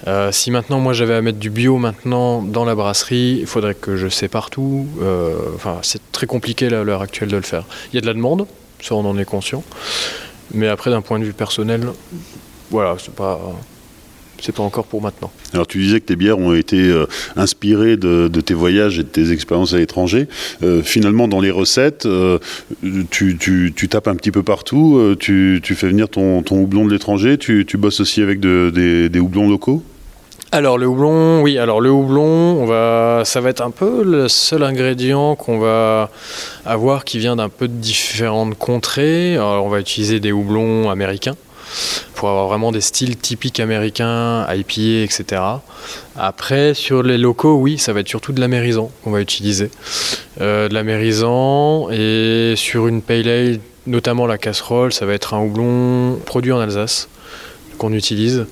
Euh, 0.07 0.31
si 0.31 0.49
maintenant 0.49 0.79
moi 0.79 0.93
j'avais 0.93 1.15
à 1.15 1.21
mettre 1.21 1.39
du 1.39 1.49
bio 1.49 1.77
maintenant 1.77 2.41
dans 2.41 2.63
la 2.63 2.73
brasserie, 2.73 3.39
il 3.41 3.47
faudrait 3.47 3.75
que 3.75 3.97
je 3.97 4.07
sépare 4.07 4.49
tout. 4.49 4.87
Euh, 5.01 5.35
enfin, 5.55 5.79
c'est 5.81 6.11
très 6.11 6.27
compliqué 6.27 6.67
à 6.67 6.83
l'heure 6.83 7.01
actuelle 7.01 7.29
de 7.29 7.35
le 7.35 7.43
faire. 7.43 7.65
Il 7.91 7.95
y 7.95 7.97
a 7.97 8.01
de 8.01 8.07
la 8.07 8.13
demande, 8.13 8.47
ça 8.81 8.95
on 8.95 9.05
en 9.05 9.17
est 9.17 9.25
conscient. 9.25 9.63
Mais 10.53 10.67
après, 10.67 10.89
d'un 10.89 11.01
point 11.01 11.19
de 11.19 11.25
vue 11.25 11.33
personnel, 11.33 11.89
voilà, 12.71 12.95
c'est 12.97 13.13
pas 13.13 13.39
c'est 14.41 14.55
pas 14.55 14.63
encore 14.63 14.85
pour 14.85 15.01
maintenant. 15.01 15.31
Alors 15.53 15.67
tu 15.67 15.79
disais 15.79 15.99
que 15.99 16.05
tes 16.05 16.15
bières 16.15 16.39
ont 16.39 16.53
été 16.53 16.77
euh, 16.77 17.05
inspirées 17.35 17.97
de, 17.97 18.27
de, 18.27 18.41
tes 18.41 18.53
voyages 18.53 18.99
et 18.99 19.03
de 19.03 19.07
tes 19.07 19.31
expériences 19.31 19.73
à 19.73 19.77
l'étranger. 19.77 20.27
Euh, 20.63 20.81
finalement, 20.81 21.27
dans 21.27 21.41
les 21.41 21.51
recettes, 21.51 22.05
euh, 22.05 22.39
tu, 23.09 23.37
tu, 23.37 23.73
tu, 23.75 23.89
tapes 23.89 24.07
un 24.07 24.15
petit 24.15 24.31
peu 24.31 24.43
partout, 24.43 24.97
euh, 24.97 25.15
tu, 25.19 25.59
tu, 25.63 25.75
fais 25.75 25.87
venir 25.87 26.09
ton, 26.09 26.41
ton 26.43 26.61
houblon 26.61 26.85
de 26.85 26.91
l'étranger, 26.91 27.37
tu, 27.37 27.65
bosses 27.77 27.99
aussi 27.99 28.21
avec 28.21 28.39
de, 28.39 28.71
des, 28.73 29.09
des 29.09 29.19
houblons 29.19 29.49
locaux? 29.49 29.83
Alors 30.51 30.79
le 30.79 30.87
houblon, 30.87 31.43
oui. 31.43 31.59
Alors 31.59 31.79
le 31.79 31.91
houblon, 31.91 32.23
on 32.23 32.65
va, 32.65 33.21
ça 33.23 33.39
va 33.39 33.49
être 33.49 33.61
un 33.61 33.69
peu 33.69 34.03
le 34.03 34.27
seul 34.27 34.63
ingrédient 34.63 35.35
qu'on 35.35 35.59
va 35.59 36.09
avoir 36.65 37.05
qui 37.05 37.19
vient 37.19 37.35
d'un 37.35 37.49
peu 37.49 37.67
de 37.67 37.73
différentes 37.73 38.57
contrées. 38.57 39.35
Alors 39.35 39.63
on 39.63 39.69
va 39.69 39.79
utiliser 39.79 40.19
des 40.19 40.31
houblons 40.31 40.89
américains 40.89 41.35
pour 42.15 42.29
avoir 42.29 42.47
vraiment 42.47 42.71
des 42.71 42.81
styles 42.81 43.17
typiques 43.17 43.59
américains, 43.59 44.45
IPA, 44.53 45.03
etc. 45.03 45.41
Après, 46.15 46.73
sur 46.73 47.03
les 47.03 47.17
locaux, 47.17 47.55
oui, 47.55 47.77
ça 47.77 47.93
va 47.93 48.01
être 48.01 48.07
surtout 48.07 48.33
de 48.33 48.41
l'amérisant 48.41 48.91
qu'on 49.03 49.11
va 49.11 49.21
utiliser. 49.21 49.71
Euh, 50.41 50.67
de 50.69 50.73
l'amérisant 50.73 51.89
et 51.91 52.53
sur 52.55 52.87
une 52.87 53.01
pale 53.01 53.27
ale, 53.27 53.59
notamment 53.87 54.27
la 54.27 54.37
casserole, 54.37 54.93
ça 54.93 55.05
va 55.05 55.13
être 55.13 55.33
un 55.33 55.41
houblon 55.41 56.19
produit 56.25 56.51
en 56.51 56.59
Alsace 56.59 57.07
qu'on 57.77 57.93
utilise. 57.93 58.45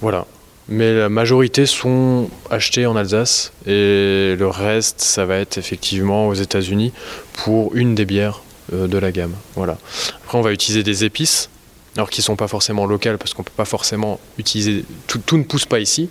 Voilà. 0.00 0.26
Mais 0.68 0.92
la 0.94 1.08
majorité 1.08 1.64
sont 1.64 2.28
achetés 2.50 2.84
en 2.84 2.94
Alsace 2.94 3.52
et 3.66 4.36
le 4.38 4.46
reste, 4.46 5.00
ça 5.00 5.24
va 5.24 5.36
être 5.36 5.56
effectivement 5.56 6.28
aux 6.28 6.34
États-Unis 6.34 6.92
pour 7.32 7.74
une 7.74 7.94
des 7.94 8.04
bières 8.04 8.42
euh, 8.74 8.86
de 8.86 8.98
la 8.98 9.10
gamme. 9.10 9.34
Voilà. 9.56 9.78
Après, 10.24 10.36
on 10.36 10.42
va 10.42 10.52
utiliser 10.52 10.82
des 10.82 11.04
épices, 11.06 11.48
alors 11.98 12.10
qui 12.10 12.20
ne 12.20 12.24
sont 12.24 12.36
pas 12.36 12.46
forcément 12.46 12.86
locales 12.86 13.18
parce 13.18 13.34
qu'on 13.34 13.42
ne 13.42 13.46
peut 13.46 13.52
pas 13.56 13.64
forcément 13.64 14.20
utiliser. 14.38 14.84
Tout, 15.08 15.18
tout 15.18 15.36
ne 15.36 15.42
pousse 15.42 15.66
pas 15.66 15.80
ici, 15.80 16.08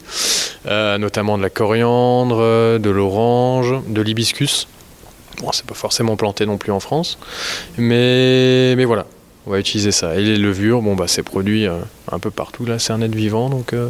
euh, 0.65 0.97
notamment 0.97 1.38
de 1.38 1.43
la 1.43 1.50
coriandre, 1.50 2.39
de 2.78 2.89
l'orange, 2.89 3.73
de 3.88 4.02
l'hibiscus. 4.02 4.67
Bon, 5.39 5.50
c'est 5.54 5.65
pas 5.65 5.76
forcément 5.76 6.17
planté 6.17 6.45
non 6.45 6.58
plus 6.58 6.73
en 6.73 6.82
France, 6.82 7.17
mais, 7.78 8.76
mais 8.76 8.84
voilà, 8.84 9.06
on 9.45 9.52
va 9.52 9.60
utiliser 9.60 9.91
ça. 9.91 10.15
Et 10.15 10.23
les 10.23 10.36
levures, 10.36 10.82
bon, 10.82 10.95
bah, 10.95 11.08
c'est 11.08 11.23
produit 11.23 11.67
euh, 11.67 11.78
un 12.12 12.19
peu 12.19 12.32
partout. 12.32 12.65
Là, 12.65 12.80
c'est 12.80 12.91
un 12.91 13.02
être 13.02 13.15
vivant, 13.15 13.50
donc 13.50 13.71
euh, 13.71 13.88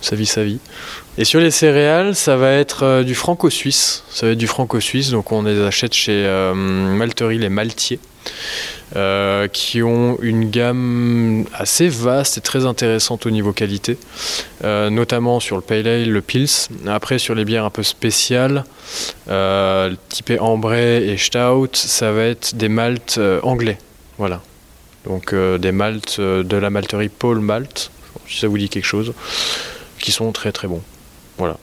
ça 0.00 0.16
vit 0.16 0.26
sa 0.26 0.42
vie. 0.42 0.58
Et 1.18 1.26
sur 1.26 1.40
les 1.40 1.50
céréales, 1.50 2.14
ça 2.14 2.36
va 2.36 2.52
être 2.52 3.02
du 3.02 3.14
franco-suisse. 3.14 4.04
Ça 4.08 4.24
va 4.24 4.32
être 4.32 4.38
du 4.38 4.46
franco-suisse, 4.46 5.10
donc 5.10 5.32
on 5.32 5.42
les 5.42 5.60
achète 5.60 5.92
chez 5.92 6.24
Malterie, 6.54 7.36
les 7.36 7.50
Maltiers. 7.50 8.00
Qui 9.52 9.82
ont 9.82 10.18
une 10.20 10.50
gamme 10.50 11.46
assez 11.54 11.88
vaste 11.88 12.38
et 12.38 12.40
très 12.40 12.66
intéressante 12.66 13.26
au 13.26 13.30
niveau 13.30 13.52
qualité, 13.52 13.98
notamment 14.62 15.38
sur 15.40 15.56
le 15.56 15.62
Pale 15.62 15.86
Ale, 15.86 16.10
le 16.10 16.20
Pils. 16.20 16.68
Après, 16.86 17.18
sur 17.18 17.34
les 17.34 17.44
bières 17.44 17.64
un 17.64 17.70
peu 17.70 17.82
spéciales, 17.82 18.64
typées 20.08 20.40
Ambré 20.40 21.08
et 21.08 21.16
Stout, 21.16 21.74
ça 21.74 22.12
va 22.12 22.24
être 22.24 22.56
des 22.56 22.68
maltes 22.68 23.20
anglais. 23.42 23.78
Voilà. 24.18 24.40
Donc 25.04 25.32
euh, 25.32 25.58
des 25.58 25.72
maltes 25.72 26.16
euh, 26.18 26.42
de 26.42 26.56
la 26.56 26.70
malterie 26.70 27.08
Paul 27.08 27.40
Malt, 27.40 27.90
si 28.28 28.38
ça 28.38 28.48
vous 28.48 28.58
dit 28.58 28.68
quelque 28.68 28.84
chose, 28.84 29.14
qui 29.98 30.12
sont 30.12 30.30
très 30.32 30.52
très 30.52 30.68
bons. 30.68 30.82
Voilà. 31.38 31.56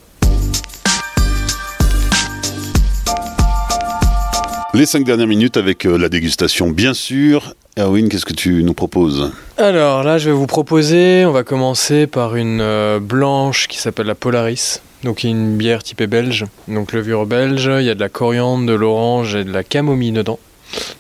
Les 4.78 4.86
cinq 4.86 5.04
dernières 5.04 5.26
minutes 5.26 5.58
avec 5.58 5.86
euh, 5.86 5.98
la 5.98 6.08
dégustation, 6.08 6.70
bien 6.70 6.94
sûr. 6.94 7.56
Erwin, 7.80 8.10
qu'est-ce 8.10 8.28
que 8.28 8.34
tu 8.34 8.64
nous 8.64 8.76
proposes? 8.76 9.32
Alors 9.58 10.04
là, 10.04 10.20
je 10.20 10.30
vais 10.30 10.36
vous 10.36 10.46
proposer, 10.46 11.26
on 11.26 11.32
va 11.32 11.44
commencer 11.44 12.06
par 12.06 12.36
une 12.36 13.00
blanche 13.02 13.68
qui 13.68 13.80
s'appelle 13.80 14.06
la 14.06 14.14
Polaris. 14.14 14.82
Donc 15.04 15.24
une 15.24 15.58
bière 15.58 15.82
typée 15.82 16.06
belge, 16.06 16.46
donc 16.68 16.94
levure 16.94 17.26
belge, 17.26 17.70
il 17.80 17.86
y 17.86 17.90
a 17.90 17.96
de 17.96 18.00
la 18.00 18.10
coriandre, 18.10 18.68
de 18.68 18.74
l'orange 18.74 19.36
et 19.36 19.44
de 19.44 19.52
la 19.52 19.64
camomille 19.64 20.12
dedans 20.12 20.40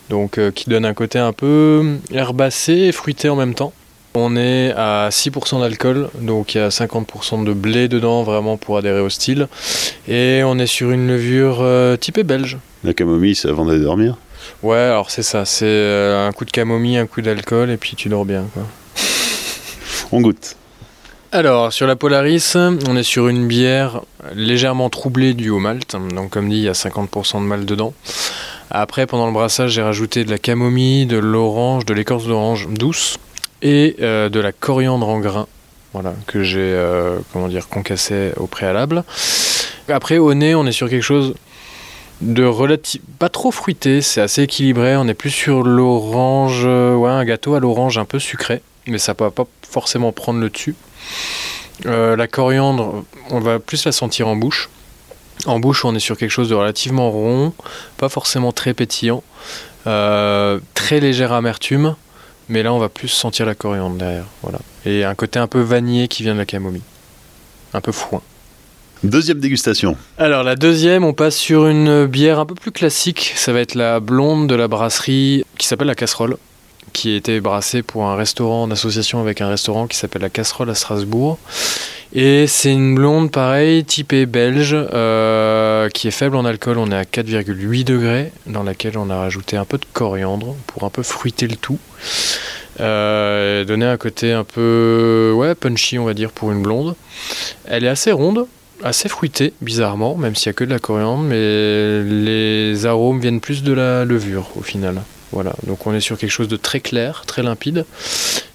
donc 0.09 0.37
euh, 0.37 0.51
qui 0.51 0.69
donne 0.69 0.85
un 0.85 0.93
côté 0.93 1.19
un 1.19 1.33
peu 1.33 1.97
herbacé 2.11 2.73
et 2.73 2.91
fruité 2.91 3.29
en 3.29 3.35
même 3.35 3.53
temps. 3.53 3.73
On 4.15 4.35
est 4.35 4.73
à 4.75 5.09
6% 5.11 5.59
d'alcool, 5.59 6.09
donc 6.21 6.55
il 6.55 6.57
y 6.57 6.61
a 6.61 6.69
50% 6.69 7.43
de 7.43 7.53
blé 7.53 7.87
dedans 7.87 8.23
vraiment 8.23 8.57
pour 8.57 8.77
adhérer 8.77 9.01
au 9.01 9.09
style. 9.09 9.47
Et 10.07 10.41
on 10.43 10.57
est 10.57 10.65
sur 10.65 10.89
une 10.89 11.07
levure 11.07 11.59
euh, 11.61 11.97
typée 11.97 12.23
belge. 12.23 12.57
La 12.87 12.93
camomille, 12.93 13.35
c'est 13.35 13.49
avant 13.49 13.65
d'aller 13.65 13.81
dormir 13.81 14.15
Ouais, 14.63 14.77
alors 14.77 15.11
c'est 15.11 15.21
ça, 15.21 15.43
c'est 15.43 15.65
euh, 15.65 16.25
un 16.25 16.31
coup 16.31 16.45
de 16.45 16.51
camomille, 16.51 16.95
un 16.95 17.05
coup 17.05 17.21
d'alcool 17.21 17.69
et 17.69 17.75
puis 17.75 17.97
tu 17.97 18.07
dors 18.07 18.23
bien. 18.23 18.45
Quoi. 18.53 18.63
on 20.13 20.21
goûte. 20.21 20.55
Alors, 21.33 21.73
sur 21.73 21.85
la 21.85 21.97
Polaris, 21.97 22.53
on 22.55 22.95
est 22.95 23.03
sur 23.03 23.27
une 23.27 23.45
bière 23.45 23.99
légèrement 24.33 24.89
troublée 24.89 25.33
du 25.33 25.49
haut 25.49 25.59
malt. 25.59 25.97
Donc, 26.15 26.29
comme 26.29 26.47
dit, 26.47 26.55
il 26.55 26.63
y 26.63 26.69
a 26.69 26.71
50% 26.71 27.41
de 27.41 27.45
malt 27.45 27.65
dedans. 27.65 27.93
Après, 28.71 29.05
pendant 29.05 29.27
le 29.27 29.33
brassage, 29.33 29.71
j'ai 29.71 29.81
rajouté 29.81 30.23
de 30.23 30.29
la 30.29 30.37
camomille, 30.37 31.07
de 31.07 31.17
l'orange, 31.17 31.83
de 31.83 31.93
l'écorce 31.93 32.25
d'orange 32.25 32.69
douce 32.69 33.17
et 33.61 33.97
euh, 33.99 34.29
de 34.29 34.39
la 34.39 34.53
coriandre 34.53 35.09
en 35.09 35.19
grains. 35.19 35.47
Voilà, 35.91 36.13
que 36.25 36.41
j'ai 36.41 36.61
euh, 36.61 37.17
comment 37.33 37.49
dire 37.49 37.67
concassé 37.67 38.31
au 38.37 38.47
préalable. 38.47 39.03
Après 39.89 40.19
au 40.19 40.33
nez, 40.33 40.55
on 40.55 40.65
est 40.65 40.71
sur 40.71 40.89
quelque 40.89 41.03
chose 41.03 41.33
de 42.21 42.79
pas 43.19 43.29
trop 43.29 43.51
fruité, 43.51 44.01
c'est 44.01 44.21
assez 44.21 44.43
équilibré, 44.43 44.95
on 44.97 45.07
est 45.07 45.13
plus 45.13 45.29
sur 45.29 45.63
l'orange, 45.63 46.63
euh, 46.65 46.95
ouais, 46.95 47.11
un 47.11 47.25
gâteau 47.25 47.55
à 47.55 47.59
l'orange 47.59 47.97
un 47.97 48.05
peu 48.05 48.19
sucré, 48.19 48.61
mais 48.87 48.97
ça 48.97 49.13
va 49.17 49.31
pas 49.31 49.45
forcément 49.67 50.11
prendre 50.11 50.39
le 50.39 50.49
dessus. 50.49 50.75
la 51.85 52.27
coriandre, 52.27 53.03
on 53.29 53.39
va 53.39 53.59
plus 53.59 53.85
la 53.85 53.91
sentir 53.91 54.27
en 54.27 54.35
bouche. 54.35 54.69
En 55.45 55.59
bouche, 55.59 55.85
on 55.85 55.93
est 55.93 55.99
sur 55.99 56.17
quelque 56.17 56.31
chose 56.31 56.49
de 56.49 56.55
relativement 56.55 57.11
rond, 57.11 57.53
pas 57.97 58.09
forcément 58.09 58.51
très 58.51 58.73
pétillant, 58.73 59.23
euh, 59.85 60.59
très 60.73 60.99
légère 60.99 61.31
amertume, 61.31 61.95
mais 62.49 62.63
là 62.63 62.73
on 62.73 62.79
va 62.79 62.89
plus 62.89 63.07
sentir 63.07 63.45
la 63.45 63.55
coriandre 63.55 63.95
derrière. 63.97 64.25
Voilà. 64.41 64.59
Et 64.85 65.03
un 65.03 65.15
côté 65.15 65.37
un 65.39 65.47
peu 65.47 65.61
vanillé 65.61 66.07
qui 66.07 66.23
vient 66.23 66.33
de 66.33 66.39
la 66.39 66.45
camomille. 66.45 66.81
Un 67.73 67.81
peu 67.81 67.91
foin. 67.91 68.21
Deuxième 69.03 69.39
dégustation. 69.39 69.95
Alors 70.17 70.43
la 70.43 70.55
deuxième, 70.55 71.03
on 71.03 71.13
passe 71.13 71.35
sur 71.35 71.67
une 71.67 72.05
bière 72.05 72.39
un 72.39 72.45
peu 72.45 72.55
plus 72.55 72.71
classique. 72.71 73.33
Ça 73.35 73.53
va 73.53 73.59
être 73.59 73.75
la 73.75 73.99
blonde 73.99 74.47
de 74.47 74.55
la 74.55 74.67
brasserie 74.67 75.43
qui 75.57 75.67
s'appelle 75.67 75.87
la 75.87 75.95
casserole, 75.95 76.37
qui 76.93 77.13
a 77.13 77.17
été 77.17 77.39
brassée 77.39 77.83
pour 77.83 78.05
un 78.05 78.15
restaurant 78.15 78.63
en 78.63 78.71
association 78.71 79.19
avec 79.21 79.41
un 79.41 79.49
restaurant 79.49 79.87
qui 79.87 79.97
s'appelle 79.97 80.23
la 80.23 80.29
casserole 80.29 80.69
à 80.69 80.75
Strasbourg. 80.75 81.37
Et 82.13 82.47
c'est 82.47 82.71
une 82.71 82.95
blonde, 82.95 83.31
pareil, 83.31 83.83
typée 83.83 84.25
belge, 84.25 84.75
euh, 84.75 85.89
qui 85.89 86.07
est 86.07 86.11
faible 86.11 86.37
en 86.37 86.45
alcool. 86.45 86.77
On 86.77 86.91
est 86.91 86.95
à 86.95 87.03
4,8 87.03 87.83
degrés, 87.83 88.31
dans 88.45 88.63
laquelle 88.63 88.97
on 88.97 89.09
a 89.09 89.17
rajouté 89.17 89.57
un 89.57 89.65
peu 89.65 89.77
de 89.77 89.85
coriandre 89.91 90.55
pour 90.67 90.85
un 90.85 90.89
peu 90.89 91.03
fruiter 91.03 91.47
le 91.47 91.57
tout. 91.57 91.79
Euh, 92.79 93.65
donner 93.65 93.85
un 93.85 93.97
côté 93.97 94.31
un 94.31 94.43
peu 94.43 95.33
ouais, 95.35 95.53
punchy, 95.55 95.99
on 95.99 96.05
va 96.05 96.13
dire, 96.13 96.31
pour 96.31 96.51
une 96.51 96.61
blonde. 96.61 96.95
Elle 97.65 97.83
est 97.83 97.89
assez 97.89 98.11
ronde, 98.11 98.47
assez 98.83 99.09
fruitée, 99.09 99.53
bizarrement, 99.61 100.15
même 100.15 100.35
s'il 100.35 100.49
n'y 100.49 100.51
a 100.51 100.53
que 100.53 100.63
de 100.63 100.69
la 100.69 100.79
coriandre, 100.79 101.23
mais 101.23 102.03
les 102.03 102.85
arômes 102.85 103.19
viennent 103.19 103.41
plus 103.41 103.63
de 103.63 103.73
la 103.73 104.05
levure 104.05 104.49
au 104.55 104.61
final. 104.61 105.01
Voilà, 105.31 105.53
donc 105.65 105.85
on 105.85 105.93
est 105.93 105.99
sur 105.99 106.17
quelque 106.17 106.31
chose 106.31 106.47
de 106.47 106.57
très 106.57 106.79
clair, 106.79 107.23
très 107.25 107.43
limpide. 107.43 107.85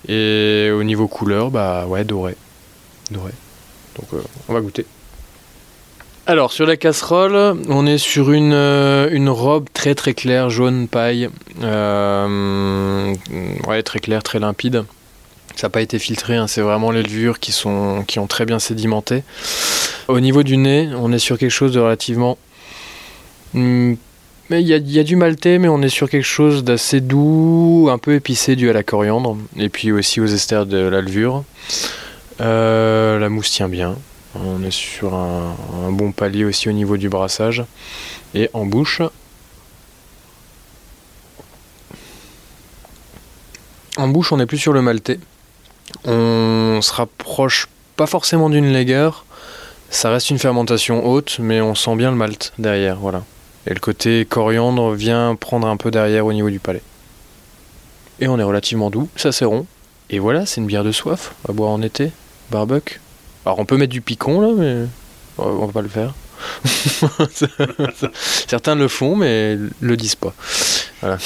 Et 0.08 0.70
au 0.72 0.82
niveau 0.82 1.06
couleur, 1.06 1.50
bah 1.50 1.86
ouais, 1.86 2.04
doré. 2.04 2.34
Doré. 3.10 3.32
Donc 3.96 4.08
euh, 4.14 4.22
on 4.48 4.54
va 4.54 4.60
goûter. 4.60 4.86
Alors 6.26 6.52
sur 6.52 6.66
la 6.66 6.76
casserole, 6.76 7.58
on 7.68 7.86
est 7.86 7.98
sur 7.98 8.32
une, 8.32 8.52
euh, 8.52 9.08
une 9.10 9.28
robe 9.28 9.66
très 9.72 9.94
très 9.94 10.14
claire, 10.14 10.50
jaune 10.50 10.88
paille. 10.88 11.28
Euh, 11.62 13.12
ouais, 13.66 13.82
très 13.82 13.98
claire, 13.98 14.22
très 14.22 14.38
limpide. 14.38 14.84
Ça 15.56 15.66
n'a 15.66 15.70
pas 15.70 15.80
été 15.80 15.98
filtré, 15.98 16.36
hein, 16.36 16.46
c'est 16.46 16.60
vraiment 16.60 16.90
les 16.90 17.02
levures 17.02 17.38
qui, 17.38 17.52
sont, 17.52 18.04
qui 18.06 18.18
ont 18.18 18.26
très 18.26 18.46
bien 18.46 18.58
sédimenté. 18.58 19.22
Au 20.08 20.20
niveau 20.20 20.42
du 20.42 20.56
nez, 20.56 20.88
on 20.96 21.12
est 21.12 21.18
sur 21.18 21.38
quelque 21.38 21.50
chose 21.50 21.72
de 21.72 21.80
relativement... 21.80 22.38
Hmm, 23.54 23.94
mais 24.50 24.60
il 24.60 24.68
y, 24.68 24.98
a 24.98 25.02
du 25.02 25.16
maltais, 25.16 25.58
mais 25.58 25.68
on 25.68 25.80
est 25.80 25.88
sur 25.88 26.10
quelque 26.10 26.26
chose 26.26 26.62
d'assez 26.62 27.00
doux, 27.00 27.88
un 27.90 27.96
peu 27.96 28.12
épicé 28.12 28.54
dû 28.54 28.68
à 28.68 28.74
la 28.74 28.82
coriandre, 28.82 29.38
et 29.56 29.70
puis 29.70 29.92
aussi 29.92 30.20
aux 30.20 30.26
esters 30.26 30.66
de 30.66 30.76
la 30.76 31.00
levure. 31.00 31.44
Euh, 32.42 33.18
la 33.18 33.30
mousse 33.30 33.50
tient 33.50 33.70
bien. 33.70 33.96
On 34.34 34.62
est 34.62 34.70
sur 34.70 35.14
un, 35.14 35.54
bon 35.90 36.12
palier 36.12 36.44
aussi 36.44 36.68
au 36.68 36.72
niveau 36.72 36.98
du 36.98 37.08
brassage. 37.08 37.64
Et 38.34 38.50
en 38.52 38.66
bouche. 38.66 39.00
En 43.96 44.08
bouche, 44.08 44.32
on 44.32 44.40
est 44.40 44.46
plus 44.46 44.58
sur 44.58 44.72
le 44.72 44.82
maltais. 44.82 45.18
On 46.04 46.80
se 46.82 46.92
rapproche 46.92 47.68
pas 47.96 48.06
forcément 48.06 48.50
d'une 48.50 48.72
lager. 48.72 49.10
Ça 49.90 50.10
reste 50.10 50.30
une 50.30 50.38
fermentation 50.38 51.06
haute, 51.06 51.36
mais 51.38 51.60
on 51.60 51.74
sent 51.74 51.96
bien 51.96 52.10
le 52.10 52.16
malt 52.16 52.52
derrière, 52.58 52.96
voilà. 52.96 53.22
Et 53.66 53.74
le 53.74 53.80
côté 53.80 54.24
coriandre 54.24 54.92
vient 54.92 55.36
prendre 55.36 55.66
un 55.68 55.76
peu 55.76 55.90
derrière 55.90 56.26
au 56.26 56.32
niveau 56.32 56.50
du 56.50 56.58
palais. 56.58 56.82
Et 58.20 58.28
on 58.28 58.38
est 58.38 58.42
relativement 58.42 58.90
doux, 58.90 59.08
ça 59.16 59.32
c'est 59.32 59.44
rond. 59.44 59.66
Et 60.10 60.18
voilà, 60.18 60.46
c'est 60.46 60.60
une 60.60 60.66
bière 60.66 60.84
de 60.84 60.92
soif 60.92 61.34
à 61.48 61.52
boire 61.52 61.70
en 61.70 61.82
été. 61.82 62.10
Barbecue. 62.50 63.00
Alors 63.44 63.58
on 63.58 63.64
peut 63.64 63.76
mettre 63.76 63.92
du 63.92 64.00
picon 64.00 64.40
là, 64.40 64.48
mais 64.56 64.86
on 65.38 65.66
va 65.66 65.72
pas 65.72 65.82
le 65.82 65.88
faire. 65.88 66.14
Certains 68.48 68.74
le 68.74 68.88
font, 68.88 69.16
mais 69.16 69.56
le 69.80 69.96
disent 69.96 70.16
pas. 70.16 70.34
Voilà. 71.00 71.18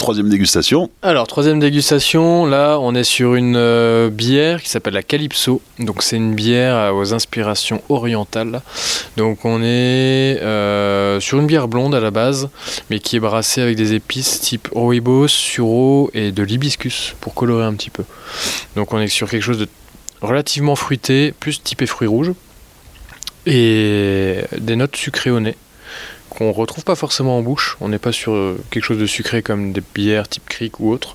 Troisième 0.00 0.30
dégustation. 0.30 0.90
Alors, 1.02 1.26
troisième 1.26 1.60
dégustation, 1.60 2.46
là, 2.46 2.78
on 2.80 2.94
est 2.94 3.04
sur 3.04 3.34
une 3.34 3.54
euh, 3.56 4.08
bière 4.08 4.62
qui 4.62 4.70
s'appelle 4.70 4.94
la 4.94 5.02
Calypso. 5.02 5.60
Donc, 5.78 6.02
c'est 6.02 6.16
une 6.16 6.34
bière 6.34 6.94
aux 6.94 7.12
inspirations 7.12 7.82
orientales. 7.90 8.62
Donc, 9.18 9.44
on 9.44 9.62
est 9.62 10.40
euh, 10.40 11.20
sur 11.20 11.38
une 11.38 11.46
bière 11.46 11.68
blonde 11.68 11.94
à 11.94 12.00
la 12.00 12.10
base, 12.10 12.48
mais 12.88 12.98
qui 12.98 13.16
est 13.16 13.20
brassée 13.20 13.60
avec 13.60 13.76
des 13.76 13.92
épices 13.92 14.40
type 14.40 14.68
rooibos, 14.72 15.28
sureau 15.28 16.10
et 16.14 16.32
de 16.32 16.42
l'hibiscus 16.42 17.14
pour 17.20 17.34
colorer 17.34 17.64
un 17.64 17.74
petit 17.74 17.90
peu. 17.90 18.04
Donc, 18.76 18.94
on 18.94 19.00
est 19.00 19.08
sur 19.08 19.28
quelque 19.28 19.42
chose 19.42 19.58
de 19.58 19.68
relativement 20.22 20.76
fruité, 20.76 21.34
plus 21.38 21.62
typé 21.62 21.84
fruits 21.84 22.08
rouges, 22.08 22.32
et 23.44 24.38
des 24.58 24.76
notes 24.76 24.96
sucrées 24.96 25.30
au 25.30 25.40
nez 25.40 25.56
qu'on 26.40 26.52
retrouve 26.52 26.84
pas 26.84 26.94
forcément 26.94 27.36
en 27.36 27.42
bouche. 27.42 27.76
On 27.82 27.90
n'est 27.90 27.98
pas 27.98 28.12
sur 28.12 28.32
euh, 28.32 28.58
quelque 28.70 28.84
chose 28.84 28.98
de 28.98 29.04
sucré 29.04 29.42
comme 29.42 29.72
des 29.72 29.82
bières 29.94 30.26
type 30.26 30.46
cric 30.48 30.80
ou 30.80 30.90
autre. 30.90 31.14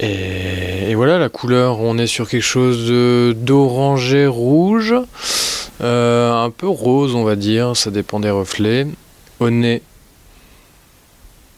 Et, 0.00 0.94
voilà, 0.94 1.18
la 1.18 1.28
couleur, 1.28 1.80
on 1.80 1.98
est 1.98 2.06
sur 2.06 2.26
quelque 2.26 2.40
chose 2.40 2.90
d'orangé 3.36 4.26
rouge, 4.26 4.94
euh, 5.82 6.32
un 6.32 6.48
peu 6.48 6.68
rose, 6.68 7.14
on 7.14 7.24
va 7.24 7.36
dire, 7.36 7.76
ça 7.76 7.90
dépend 7.90 8.18
des 8.18 8.30
reflets. 8.30 8.86
Au 9.40 9.50
nez, 9.50 9.82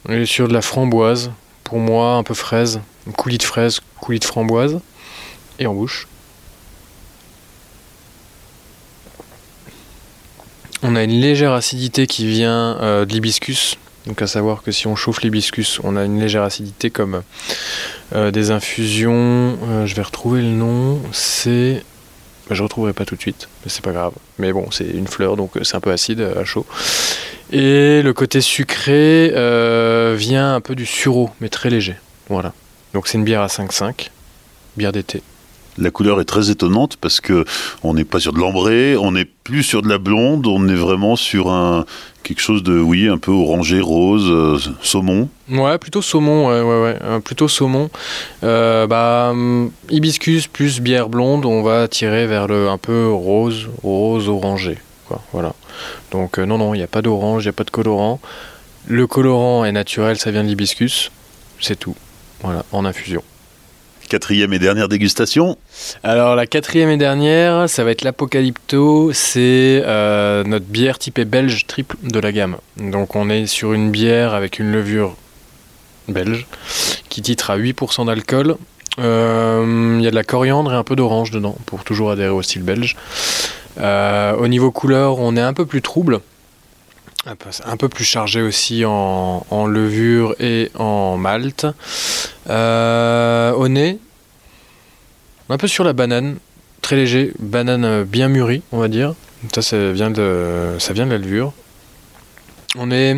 on 0.08 0.12
est 0.12 0.26
sur 0.26 0.48
de 0.48 0.52
la 0.52 0.62
framboise, 0.62 1.30
pour 1.62 1.78
moi, 1.78 2.14
un 2.14 2.24
peu 2.24 2.34
fraise, 2.34 2.80
coulis 3.16 3.38
de 3.38 3.44
fraise, 3.44 3.80
coulis 4.00 4.18
de 4.18 4.24
framboise, 4.24 4.80
et 5.60 5.66
en 5.66 5.74
bouche. 5.74 6.08
On 10.82 10.96
a 10.96 11.02
une 11.02 11.20
légère 11.20 11.52
acidité 11.52 12.06
qui 12.06 12.26
vient 12.26 12.78
euh, 12.80 13.04
de 13.04 13.12
l'hibiscus. 13.12 13.76
Donc 14.06 14.22
à 14.22 14.26
savoir 14.26 14.62
que 14.62 14.72
si 14.72 14.86
on 14.86 14.96
chauffe 14.96 15.20
l'hibiscus, 15.20 15.78
on 15.84 15.94
a 15.94 16.04
une 16.04 16.18
légère 16.18 16.42
acidité 16.42 16.88
comme 16.88 17.22
euh, 18.14 18.30
des 18.30 18.50
infusions. 18.50 19.58
euh, 19.68 19.84
je 19.84 19.94
vais 19.94 20.02
retrouver 20.02 20.40
le 20.40 20.48
nom. 20.48 21.00
C'est. 21.12 21.82
bah, 22.48 22.54
je 22.54 22.62
retrouverai 22.62 22.94
pas 22.94 23.04
tout 23.04 23.14
de 23.14 23.20
suite, 23.20 23.48
mais 23.62 23.70
c'est 23.70 23.84
pas 23.84 23.92
grave. 23.92 24.14
Mais 24.38 24.54
bon, 24.54 24.70
c'est 24.70 24.88
une 24.88 25.06
fleur, 25.06 25.36
donc 25.36 25.52
c'est 25.62 25.76
un 25.76 25.80
peu 25.80 25.90
acide 25.92 26.22
à 26.22 26.44
chaud. 26.46 26.64
Et 27.52 28.00
le 28.00 28.12
côté 28.14 28.40
sucré 28.40 29.28
vient 30.16 30.54
un 30.54 30.60
peu 30.62 30.74
du 30.74 30.86
sureau, 30.86 31.28
mais 31.42 31.50
très 31.50 31.68
léger. 31.68 31.96
Voilà. 32.30 32.54
Donc 32.94 33.06
c'est 33.06 33.18
une 33.18 33.24
bière 33.24 33.42
à 33.42 33.48
5,5, 33.48 34.08
bière 34.78 34.92
d'été. 34.92 35.22
La 35.80 35.90
couleur 35.90 36.20
est 36.20 36.24
très 36.24 36.50
étonnante 36.50 36.96
parce 37.00 37.20
que 37.20 37.44
on 37.82 37.94
n'est 37.94 38.04
pas 38.04 38.20
sur 38.20 38.32
de 38.32 38.38
l'ambré, 38.38 38.96
on 38.96 39.12
n'est 39.12 39.24
plus 39.24 39.62
sur 39.62 39.82
de 39.82 39.88
la 39.88 39.98
blonde, 39.98 40.46
on 40.46 40.68
est 40.68 40.74
vraiment 40.74 41.16
sur 41.16 41.50
un 41.50 41.86
quelque 42.22 42.40
chose 42.40 42.62
de 42.62 42.78
oui 42.78 43.08
un 43.08 43.18
peu 43.18 43.32
orangé, 43.32 43.80
rose, 43.80 44.28
euh, 44.28 44.58
saumon. 44.82 45.28
Ouais, 45.50 45.78
plutôt 45.78 46.02
saumon, 46.02 46.48
ouais, 46.48 46.60
ouais, 46.60 46.82
ouais, 46.82 46.98
euh, 47.02 47.20
plutôt 47.20 47.48
saumon. 47.48 47.90
Euh, 48.44 48.86
bah, 48.86 49.28
hum, 49.30 49.70
hibiscus 49.88 50.46
plus 50.46 50.80
bière 50.80 51.08
blonde, 51.08 51.46
on 51.46 51.62
va 51.62 51.88
tirer 51.88 52.26
vers 52.26 52.46
le 52.46 52.68
un 52.68 52.78
peu 52.78 53.08
rose, 53.08 53.68
rose 53.82 54.28
orangé, 54.28 54.78
quoi. 55.08 55.22
Voilà. 55.32 55.54
Donc 56.10 56.38
non, 56.38 56.58
non, 56.58 56.74
il 56.74 56.78
n'y 56.78 56.84
a 56.84 56.88
pas 56.88 57.02
d'orange, 57.02 57.44
il 57.44 57.46
n'y 57.46 57.50
a 57.50 57.54
pas 57.54 57.64
de 57.64 57.70
colorant. 57.70 58.20
Le 58.86 59.06
colorant 59.06 59.64
est 59.64 59.72
naturel, 59.72 60.18
ça 60.18 60.30
vient 60.30 60.42
de 60.42 60.48
l'hibiscus, 60.48 61.10
c'est 61.58 61.78
tout. 61.78 61.96
Voilà, 62.42 62.64
en 62.72 62.84
infusion. 62.84 63.22
Quatrième 64.10 64.52
et 64.52 64.58
dernière 64.58 64.88
dégustation. 64.88 65.56
Alors 66.02 66.34
la 66.34 66.48
quatrième 66.48 66.90
et 66.90 66.96
dernière, 66.96 67.70
ça 67.70 67.84
va 67.84 67.92
être 67.92 68.02
l'Apocalypto, 68.02 69.12
c'est 69.12 69.84
euh, 69.86 70.42
notre 70.42 70.64
bière 70.64 70.98
typée 70.98 71.24
belge 71.24 71.64
triple 71.68 71.96
de 72.02 72.18
la 72.18 72.32
gamme. 72.32 72.56
Donc 72.76 73.14
on 73.14 73.30
est 73.30 73.46
sur 73.46 73.72
une 73.72 73.92
bière 73.92 74.34
avec 74.34 74.58
une 74.58 74.72
levure 74.72 75.14
belge 76.08 76.48
qui 77.08 77.22
titre 77.22 77.50
à 77.50 77.56
8% 77.56 78.06
d'alcool. 78.06 78.56
Euh, 78.98 79.94
Il 80.00 80.02
y 80.02 80.08
a 80.08 80.10
de 80.10 80.16
la 80.16 80.24
coriandre 80.24 80.72
et 80.72 80.76
un 80.76 80.82
peu 80.82 80.96
d'orange 80.96 81.30
dedans 81.30 81.56
pour 81.64 81.84
toujours 81.84 82.10
adhérer 82.10 82.30
au 82.30 82.42
style 82.42 82.64
belge. 82.64 82.96
Euh, 83.78 84.34
au 84.34 84.48
niveau 84.48 84.72
couleur, 84.72 85.20
on 85.20 85.36
est 85.36 85.40
un 85.40 85.52
peu 85.52 85.66
plus 85.66 85.82
trouble. 85.82 86.18
Un 87.26 87.76
peu, 87.76 87.90
plus 87.90 88.04
chargé 88.04 88.40
aussi 88.40 88.84
en, 88.86 89.66
levure 89.66 90.34
et 90.40 90.70
en 90.74 91.18
malt. 91.18 91.66
Euh, 92.48 93.52
au 93.52 93.68
nez, 93.68 93.98
un 95.50 95.58
peu 95.58 95.68
sur 95.68 95.84
la 95.84 95.92
banane, 95.92 96.38
très 96.80 96.96
léger, 96.96 97.32
banane 97.38 98.04
bien 98.04 98.28
mûrie, 98.28 98.62
on 98.72 98.78
va 98.78 98.88
dire. 98.88 99.14
Ça, 99.54 99.60
ça 99.60 99.92
vient 99.92 100.10
de, 100.10 100.76
ça 100.78 100.94
vient 100.94 101.04
de 101.04 101.10
la 101.10 101.18
levure. 101.18 101.52
On 102.78 102.90
est 102.90 103.16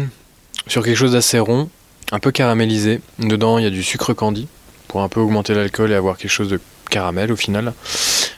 sur 0.66 0.82
quelque 0.82 0.96
chose 0.96 1.12
d'assez 1.12 1.38
rond, 1.38 1.70
un 2.10 2.18
peu 2.18 2.32
caramélisé. 2.32 3.00
Dedans, 3.20 3.58
il 3.58 3.64
y 3.64 3.68
a 3.68 3.70
du 3.70 3.84
sucre 3.84 4.14
candy 4.14 4.48
pour 4.88 5.02
un 5.02 5.08
peu 5.08 5.20
augmenter 5.20 5.54
l'alcool 5.54 5.92
et 5.92 5.94
avoir 5.94 6.16
quelque 6.16 6.30
chose 6.30 6.48
de 6.48 6.60
caramel 6.90 7.30
au 7.30 7.36
final. 7.36 7.72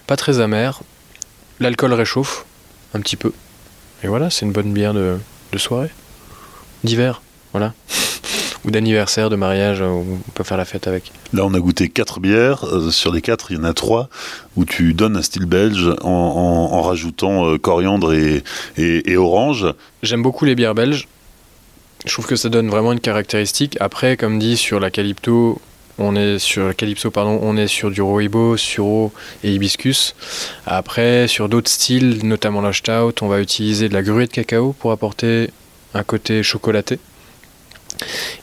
Pas 0.06 0.16
très 0.16 0.40
amer. 0.40 0.82
L'alcool 1.58 1.94
réchauffe 1.94 2.44
un 2.92 3.00
petit 3.00 3.16
peu. 3.16 3.32
Et 4.02 4.08
voilà, 4.08 4.28
c'est 4.28 4.44
une 4.44 4.52
bonne 4.52 4.72
bière 4.74 4.92
de, 4.92 5.18
de 5.54 5.58
soirée, 5.58 5.90
d'hiver, 6.82 7.22
voilà. 7.52 7.72
Ou 8.64 8.70
d'anniversaire, 8.70 9.28
de 9.30 9.36
mariage, 9.36 9.82
euh, 9.82 9.86
où 9.88 10.18
on 10.26 10.30
peut 10.32 10.42
faire 10.42 10.56
la 10.56 10.64
fête 10.64 10.86
avec. 10.88 11.12
Là, 11.34 11.44
on 11.44 11.52
a 11.54 11.60
goûté 11.60 11.88
quatre 11.90 12.18
bières. 12.18 12.64
Euh, 12.64 12.90
sur 12.90 13.12
les 13.12 13.20
quatre, 13.20 13.52
il 13.52 13.58
y 13.58 13.60
en 13.60 13.64
a 13.64 13.74
trois 13.74 14.08
où 14.56 14.64
tu 14.64 14.94
donnes 14.94 15.16
un 15.16 15.22
style 15.22 15.44
belge 15.44 15.86
en, 16.02 16.08
en- 16.10 16.72
en 16.76 16.82
rajoutant 16.82 17.46
euh, 17.46 17.58
coriandre 17.58 18.14
et, 18.14 18.42
et- 18.78 19.10
et 19.12 19.16
orange. 19.18 19.66
J'aime 20.02 20.22
beaucoup 20.22 20.44
les 20.46 20.54
bières 20.54 20.74
belges. 20.74 21.06
Je 22.06 22.12
trouve 22.12 22.26
que 22.26 22.36
ça 22.36 22.48
donne 22.48 22.68
vraiment 22.70 22.92
une 22.92 23.00
caractéristique. 23.00 23.76
Après, 23.80 24.16
comme 24.16 24.38
dit 24.38 24.56
sur 24.56 24.80
la 24.80 24.90
Calypso, 24.90 25.60
on 25.98 26.16
est 26.16 26.38
sur 26.38 26.74
Calypso, 26.74 27.12
on 27.16 27.56
est 27.56 27.68
sur 27.68 27.90
du 27.90 28.02
Roibo, 28.02 28.56
Suro 28.56 29.12
et 29.42 29.52
Hibiscus. 29.52 30.14
Après, 30.66 31.28
sur 31.28 31.48
d'autres 31.48 31.70
styles, 31.70 32.26
notamment 32.26 32.60
la 32.60 32.72
on 33.22 33.28
va 33.28 33.40
utiliser 33.40 33.88
de 33.88 33.94
la 33.94 34.02
gruée 34.02 34.26
de 34.26 34.32
cacao 34.32 34.72
pour 34.72 34.92
apporter 34.92 35.50
un 35.94 36.02
côté 36.02 36.42
chocolaté. 36.42 36.98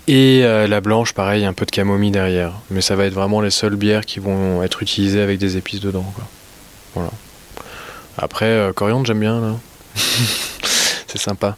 Et 0.07 0.41
euh, 0.43 0.67
la 0.67 0.81
blanche, 0.81 1.13
pareil, 1.13 1.45
un 1.45 1.53
peu 1.53 1.65
de 1.65 1.71
camomille 1.71 2.11
derrière. 2.11 2.53
Mais 2.69 2.81
ça 2.81 2.95
va 2.95 3.05
être 3.05 3.13
vraiment 3.13 3.41
les 3.41 3.51
seules 3.51 3.75
bières 3.75 4.05
qui 4.05 4.19
vont 4.19 4.63
être 4.63 4.81
utilisées 4.81 5.21
avec 5.21 5.37
des 5.37 5.57
épices 5.57 5.81
dedans. 5.81 6.05
Voilà. 6.95 7.11
Après, 8.17 8.45
euh, 8.45 8.73
coriandre, 8.73 9.05
j'aime 9.05 9.19
bien 9.19 9.41
là. 9.41 9.55
c'est 11.07 11.17
sympa. 11.19 11.57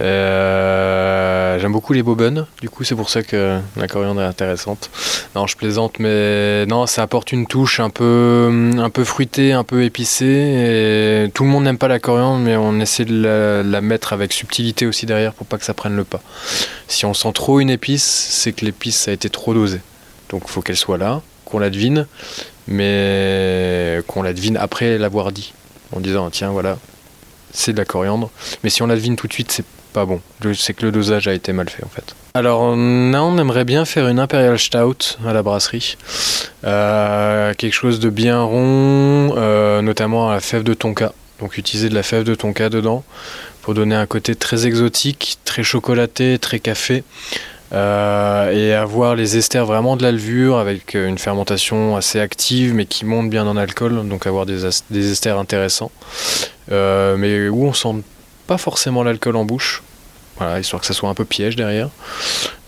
Euh, 0.00 1.58
J'aime 1.58 1.72
beaucoup 1.72 1.92
les 1.92 2.02
bobonnes, 2.02 2.46
du 2.60 2.68
coup 2.68 2.84
c'est 2.84 2.96
pour 2.96 3.08
ça 3.08 3.22
que 3.22 3.60
la 3.76 3.86
coriandre 3.86 4.20
est 4.20 4.26
intéressante. 4.26 4.90
Non, 5.36 5.46
je 5.46 5.56
plaisante, 5.56 5.98
mais 5.98 6.66
non, 6.66 6.86
ça 6.86 7.02
apporte 7.02 7.32
une 7.32 7.46
touche 7.46 7.80
un 7.80 7.90
peu, 7.90 8.72
un 8.76 8.90
peu 8.90 9.04
fruitée, 9.04 9.52
un 9.52 9.64
peu 9.64 9.84
épicée. 9.84 11.30
Tout 11.32 11.44
le 11.44 11.48
monde 11.48 11.64
n'aime 11.64 11.78
pas 11.78 11.88
la 11.88 12.00
coriandre, 12.00 12.44
mais 12.44 12.56
on 12.56 12.78
essaie 12.80 13.04
de 13.04 13.62
la, 13.62 13.80
mettre 13.80 14.12
avec 14.12 14.32
subtilité 14.32 14.86
aussi 14.86 15.06
derrière 15.06 15.32
pour 15.32 15.46
pas 15.46 15.58
que 15.58 15.64
ça 15.64 15.74
prenne 15.74 15.96
le 15.96 16.04
pas. 16.04 16.20
Si 16.88 17.06
on 17.06 17.14
sent 17.14 17.32
trop 17.32 17.60
une 17.60 17.70
épice, 17.70 18.04
c'est 18.04 18.52
que 18.52 18.64
l'épice 18.64 19.08
a 19.08 19.12
été 19.12 19.30
trop 19.30 19.54
dosé. 19.54 19.80
Donc 20.30 20.42
il 20.44 20.50
faut 20.50 20.60
qu'elle 20.60 20.76
soit 20.76 20.98
là, 20.98 21.22
qu'on 21.44 21.58
la 21.58 21.70
devine, 21.70 22.06
mais 22.66 24.00
qu'on 24.06 24.22
la 24.22 24.32
devine 24.32 24.56
après 24.56 24.98
l'avoir 24.98 25.32
dit, 25.32 25.54
en 25.92 26.00
disant 26.00 26.28
tiens 26.30 26.50
voilà, 26.50 26.78
c'est 27.52 27.72
de 27.72 27.78
la 27.78 27.84
coriandre. 27.84 28.30
Mais 28.64 28.70
si 28.70 28.82
on 28.82 28.86
la 28.86 28.96
devine 28.96 29.16
tout 29.16 29.28
de 29.28 29.32
suite, 29.32 29.52
c'est 29.52 29.64
pas 29.94 30.04
bon. 30.04 30.20
C'est 30.54 30.74
que 30.74 30.84
le 30.84 30.92
dosage 30.92 31.28
a 31.28 31.32
été 31.32 31.52
mal 31.54 31.70
fait 31.70 31.84
en 31.84 31.88
fait. 31.88 32.14
Alors 32.34 32.60
on, 32.60 33.14
on 33.14 33.38
aimerait 33.38 33.64
bien 33.64 33.84
faire 33.84 34.08
une 34.08 34.18
Imperial 34.18 34.58
Stout 34.58 35.16
à 35.26 35.32
la 35.32 35.42
brasserie. 35.42 35.96
Euh, 36.64 37.54
quelque 37.54 37.72
chose 37.72 38.00
de 38.00 38.10
bien 38.10 38.42
rond, 38.42 39.34
euh, 39.36 39.80
notamment 39.80 40.30
à 40.30 40.34
la 40.34 40.40
fève 40.40 40.64
de 40.64 40.74
tonka. 40.74 41.12
Donc 41.40 41.56
utiliser 41.56 41.88
de 41.88 41.94
la 41.94 42.02
fève 42.02 42.24
de 42.24 42.34
tonka 42.34 42.68
dedans 42.68 43.04
pour 43.62 43.72
donner 43.72 43.94
un 43.94 44.06
côté 44.06 44.34
très 44.34 44.66
exotique, 44.66 45.38
très 45.44 45.62
chocolaté, 45.62 46.38
très 46.38 46.58
café. 46.58 47.04
Euh, 47.72 48.52
et 48.52 48.72
avoir 48.72 49.16
les 49.16 49.36
esters 49.36 49.64
vraiment 49.64 49.96
de 49.96 50.02
la 50.02 50.12
levure 50.12 50.58
avec 50.58 50.94
euh, 50.94 51.08
une 51.08 51.18
fermentation 51.18 51.96
assez 51.96 52.20
active 52.20 52.72
mais 52.72 52.84
qui 52.84 53.04
monte 53.04 53.30
bien 53.30 53.46
en 53.48 53.56
alcool, 53.56 54.06
donc 54.06 54.26
avoir 54.26 54.46
des, 54.46 54.60
des 54.90 55.12
esters 55.12 55.38
intéressants. 55.38 55.90
Euh, 56.70 57.16
mais 57.16 57.48
où 57.48 57.64
on 57.64 57.72
sent 57.72 58.02
pas 58.46 58.58
forcément 58.58 59.02
l'alcool 59.02 59.36
en 59.36 59.44
bouche. 59.44 59.82
Histoire 60.58 60.80
que 60.80 60.86
ça 60.86 60.94
soit 60.94 61.08
un 61.08 61.14
peu 61.14 61.24
piège 61.24 61.54
derrière. 61.56 61.88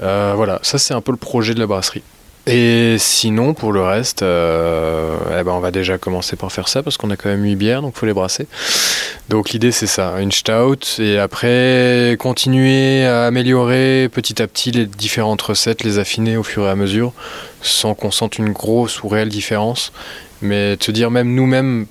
Euh, 0.00 0.34
voilà, 0.36 0.60
ça 0.62 0.78
c'est 0.78 0.94
un 0.94 1.00
peu 1.00 1.10
le 1.10 1.18
projet 1.18 1.54
de 1.54 1.58
la 1.58 1.66
brasserie. 1.66 2.02
Et 2.48 2.94
sinon, 3.00 3.54
pour 3.54 3.72
le 3.72 3.82
reste, 3.82 4.22
euh, 4.22 5.16
eh 5.36 5.42
ben 5.42 5.50
on 5.50 5.58
va 5.58 5.72
déjà 5.72 5.98
commencer 5.98 6.36
par 6.36 6.52
faire 6.52 6.68
ça 6.68 6.84
parce 6.84 6.96
qu'on 6.96 7.10
a 7.10 7.16
quand 7.16 7.28
même 7.28 7.42
8 7.42 7.56
bières, 7.56 7.82
donc 7.82 7.96
faut 7.96 8.06
les 8.06 8.12
brasser. 8.12 8.46
Donc 9.28 9.50
l'idée 9.50 9.72
c'est 9.72 9.88
ça, 9.88 10.20
une 10.20 10.30
stout, 10.30 11.00
et 11.00 11.18
après 11.18 12.16
continuer 12.20 13.04
à 13.04 13.24
améliorer 13.24 14.08
petit 14.12 14.40
à 14.40 14.46
petit 14.46 14.70
les 14.70 14.86
différentes 14.86 15.42
recettes, 15.42 15.82
les 15.82 15.98
affiner 15.98 16.36
au 16.36 16.44
fur 16.44 16.66
et 16.66 16.70
à 16.70 16.76
mesure, 16.76 17.12
sans 17.62 17.94
qu'on 17.94 18.12
sente 18.12 18.38
une 18.38 18.52
grosse 18.52 19.02
ou 19.02 19.08
réelle 19.08 19.28
différence. 19.28 19.92
Mais 20.40 20.76
se 20.80 20.92
dire 20.92 21.10
même 21.10 21.34
nous-mêmes, 21.34 21.86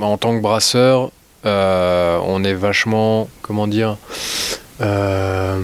en 0.00 0.18
tant 0.18 0.36
que 0.36 0.42
brasseurs, 0.42 1.12
euh, 1.46 2.18
on 2.24 2.44
est 2.44 2.54
vachement, 2.54 3.28
comment 3.42 3.66
dire, 3.66 3.96
euh, 4.80 5.60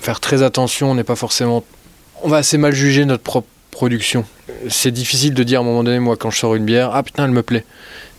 faire 0.00 0.20
très 0.20 0.42
attention, 0.42 0.90
on 0.90 0.94
n'est 0.94 1.04
pas 1.04 1.16
forcément... 1.16 1.64
On 2.22 2.28
va 2.28 2.38
assez 2.38 2.58
mal 2.58 2.72
juger 2.72 3.04
notre 3.04 3.22
propre 3.22 3.48
production. 3.70 4.24
C'est 4.70 4.90
difficile 4.90 5.34
de 5.34 5.42
dire 5.42 5.60
à 5.60 5.62
un 5.62 5.66
moment 5.66 5.84
donné, 5.84 5.98
moi 5.98 6.16
quand 6.16 6.30
je 6.30 6.38
sors 6.38 6.54
une 6.54 6.64
bière, 6.64 6.90
ah 6.94 7.02
putain 7.02 7.24
elle 7.24 7.30
me 7.30 7.42
plaît. 7.42 7.64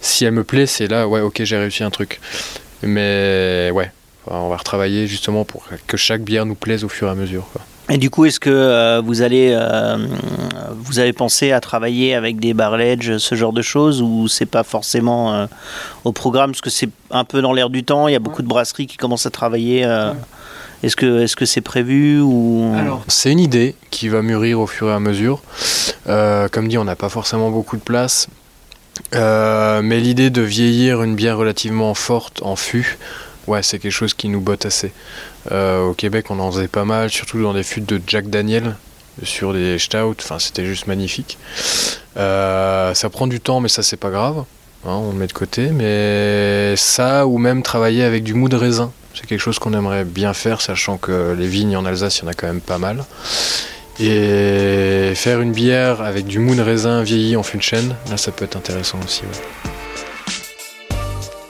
Si 0.02 0.24
elle 0.24 0.34
me 0.34 0.43
plaît, 0.43 0.67
c'est 0.67 0.88
là, 0.88 1.08
ouais 1.08 1.22
ok 1.22 1.41
j'ai 1.43 1.58
réussi 1.58 1.84
un 1.84 1.89
truc. 1.89 2.20
Mais 2.84 3.72
ouais, 3.74 3.91
on 4.28 4.50
va 4.50 4.58
retravailler 4.58 5.08
justement 5.08 5.46
pour 5.46 5.63
que 5.88 5.98
chaque 5.98 6.22
bière 6.22 6.46
nous 6.46 6.54
plaise 6.54 6.84
au 6.84 6.89
fur 6.89 7.08
et 7.08 7.12
à 7.12 7.15
mesure. 7.15 7.48
Et 7.89 7.97
du 7.97 8.10
coup, 8.10 8.26
est-ce 8.26 8.39
que 8.39 8.50
euh, 8.50 9.02
vous 9.04 9.21
allez, 9.21 9.52
euh, 9.54 9.97
vous 10.76 11.00
avez 11.00 11.13
pensé 11.13 11.54
à 11.54 11.62
travailler 11.62 12.15
avec 12.15 12.38
des 12.38 12.54
barrelages, 12.54 13.17
ce 13.17 13.36
genre 13.36 13.54
de 13.54 13.62
choses, 13.62 14.02
ou 14.02 14.28
c'est 14.28 14.45
pas 14.45 14.63
forcément 14.63 15.34
euh, 15.34 15.45
au 16.04 16.12
programme, 16.12 16.52
parce 16.52 16.62
que 16.62 16.69
c'est 16.69 16.89
un 17.12 17.23
peu 17.23 17.41
dans 17.41 17.54
l'air 17.54 17.69
du 17.69 17.86
temps. 17.86 18.10
Il 18.10 18.12
y 18.12 18.15
a 18.15 18.19
beaucoup 18.19 18.41
de 18.41 18.47
brasseries 18.47 18.88
qui 18.88 18.97
commencent 18.97 19.26
à 19.26 19.30
travailler 19.30 19.86
euh, 19.86 20.12
Est-ce 20.84 20.97
que 20.97 21.21
est-ce 21.21 21.38
que 21.38 21.45
c'est 21.45 21.62
prévu 21.62 22.19
ou 22.19 22.76
c'est 23.08 23.32
une 23.32 23.39
idée 23.39 23.76
qui 23.89 24.10
va 24.10 24.21
mûrir 24.21 24.60
au 24.60 24.67
fur 24.67 24.89
et 24.89 24.93
à 24.93 25.00
mesure. 25.00 25.41
Comme 26.06 26.67
dit, 26.67 26.78
on 26.78 26.84
n'a 26.84 26.97
pas 26.97 27.10
forcément 27.10 27.52
beaucoup 27.52 27.78
de 27.78 27.82
place. 27.82 28.28
Mais 29.13 30.00
l'idée 30.02 30.30
de 30.30 30.41
vieillir 30.41 31.04
une 31.04 31.15
bière 31.15 31.38
relativement 31.38 31.93
forte 31.93 32.41
en 32.43 32.58
fût, 32.58 32.97
ouais, 33.47 33.63
c'est 33.63 33.79
quelque 33.79 33.91
chose 33.91 34.13
qui 34.13 34.29
nous 34.29 34.41
botte 34.41 34.65
assez. 34.65 34.91
Euh, 35.51 35.86
au 35.86 35.93
Québec, 35.93 36.27
on 36.29 36.39
en 36.39 36.51
faisait 36.51 36.67
pas 36.67 36.86
mal, 36.86 37.10
surtout 37.10 37.41
dans 37.41 37.53
des 37.53 37.63
fûts 37.63 37.81
de 37.81 38.01
Jack 38.05 38.29
Daniel, 38.29 38.75
sur 39.23 39.53
des 39.53 39.79
stouts, 39.79 40.15
enfin, 40.19 40.38
c'était 40.39 40.65
juste 40.65 40.88
magnifique. 40.88 41.38
Euh, 42.17 42.93
ça 42.93 43.10
prend 43.10 43.27
du 43.27 43.39
temps, 43.39 43.60
mais 43.60 43.69
ça, 43.69 43.81
c'est 43.83 43.97
pas 43.97 44.12
grave. 44.12 44.43
Hein, 44.86 44.93
on 44.93 45.12
le 45.12 45.17
met 45.17 45.27
de 45.27 45.33
côté. 45.33 45.71
Mais 45.71 46.75
ça, 46.75 47.25
ou 47.25 47.38
même 47.38 47.63
travailler 47.63 48.03
avec 48.03 48.23
du 48.23 48.33
mou 48.33 48.49
de 48.49 48.55
raisin, 48.55 48.91
c'est 49.15 49.25
quelque 49.25 49.41
chose 49.41 49.57
qu'on 49.57 49.73
aimerait 49.73 50.05
bien 50.05 50.33
faire, 50.33 50.62
sachant 50.62 50.97
que 50.97 51.36
les 51.38 51.47
vignes 51.47 51.75
en 51.75 51.86
Alsace, 51.86 52.19
il 52.19 52.23
y 52.23 52.27
en 52.27 52.29
a 52.29 52.33
quand 52.33 52.47
même 52.47 52.62
pas 52.62 52.77
mal. 52.77 53.03
Et 53.99 55.13
faire 55.15 55.41
une 55.41 55.53
bière 55.53 56.01
avec 56.01 56.27
du 56.27 56.38
mou 56.38 56.53
de 56.53 56.62
raisin 56.62 57.01
vieilli 57.01 57.36
en 57.36 57.41
fût 57.41 57.57
de 57.57 57.63
chêne, 57.63 57.95
là, 58.12 58.17
ça 58.17 58.31
peut 58.31 58.45
être 58.45 58.55
intéressant 58.55 58.99
aussi. 59.03 59.23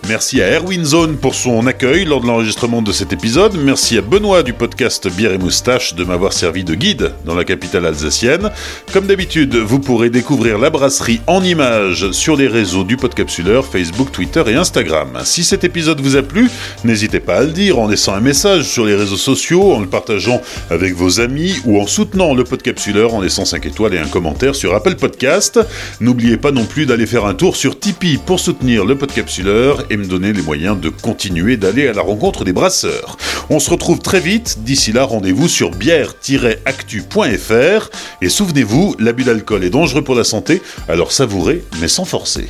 Merci 0.08 0.42
à 0.42 0.48
Erwin 0.48 0.86
Zone 0.86 1.18
pour 1.18 1.36
son 1.36 1.68
accueil 1.68 2.06
lors 2.06 2.22
de 2.22 2.28
l'enregistrement 2.28 2.82
de 2.82 2.94
cet 2.94 3.12
épisode. 3.12 3.58
Merci 3.62 3.98
à 3.98 4.02
Benoît 4.02 4.42
du 4.42 4.54
podcast 4.54 5.06
Bière 5.14 5.34
et 5.34 5.38
Moustache 5.38 5.96
de 5.96 6.06
m'avoir 6.06 6.32
servi 6.32 6.64
de 6.64 6.76
guide 6.76 7.12
dans 7.26 7.36
la 7.36 7.44
capitale 7.44 7.86
alsacienne. 7.86 8.50
Comme 8.94 9.06
d'habitude, 9.06 9.56
vous 9.56 9.80
pourrez 9.80 10.10
découvrir 10.10 10.60
la 10.60 10.70
brasserie 10.70 11.20
en 11.28 11.44
images 11.44 12.12
sur 12.12 12.38
les 12.38 12.48
réseaux 12.48 12.86
du 12.86 12.96
Podcapsuleur, 12.96 13.66
Facebook, 13.66 14.14
Twitter 14.14 14.44
et 14.48 14.56
Instagram. 14.56 15.10
Si 15.26 15.44
cet 15.44 15.66
épisode 15.66 16.00
vous 16.00 16.16
a 16.16 16.22
plu, 16.22 16.50
n'hésitez 16.86 17.20
pas 17.20 17.40
à 17.40 17.44
le 17.44 17.52
dire 17.52 17.78
en 17.78 17.90
laissant 17.90 18.14
un 18.14 18.22
message 18.22 18.64
sur 18.64 18.86
les 18.86 18.96
réseaux 18.96 19.18
sociaux, 19.18 19.74
en 19.74 19.82
le 19.82 19.88
partageant 19.88 20.42
avec 20.70 20.96
vos 20.96 21.20
amis 21.20 21.60
ou 21.66 21.82
en 21.82 21.86
soutenant 21.86 22.34
le 22.34 22.46
Podcapsuleur 22.46 23.14
en 23.14 23.20
laissant 23.20 23.44
5 23.44 23.66
étoiles 23.66 23.96
et 23.96 24.00
un 24.00 24.08
commentaire 24.08 24.56
sur 24.56 24.74
Apple 24.74 24.96
Podcast. 24.96 25.60
N'oubliez 26.00 26.38
pas 26.38 26.52
non 26.52 26.64
plus 26.64 26.86
d'aller 26.86 27.08
faire 27.08 27.26
un 27.26 27.34
tour 27.34 27.58
sur 27.58 27.78
Tipeee 27.78 28.20
pour 28.26 28.40
soutenir 28.40 28.86
le 28.86 28.96
Podcapsuleur 28.96 29.84
me 29.98 30.06
donner 30.06 30.34
les 30.34 30.42
moyens 30.42 30.80
de 30.80 30.90
continuer 30.90 31.58
d'aller 31.58 31.88
à 31.88 31.94
la 31.94 32.02
rencontre 32.02 32.46
des 32.46 32.54
brasseurs. 32.54 33.18
On 33.50 33.60
se 33.60 33.70
retrouve 33.70 34.00
très 34.00 34.20
vite, 34.20 34.64
d'ici 34.64 34.92
là 34.92 35.04
rendez-vous 35.04 35.48
sur 35.48 35.72
bière-actu.fr 35.72 37.90
et 38.22 38.30
souvenez-vous, 38.30 38.96
l'abus 39.00 39.24
d'alcool 39.24 39.64
est 39.64 39.70
dangereux 39.70 40.04
pour 40.04 40.16
la 40.16 40.24
santé, 40.24 40.62
alors 40.88 41.12
savourez 41.12 41.64
mais 41.82 41.88
sans 41.88 42.06
forcer. 42.06 42.48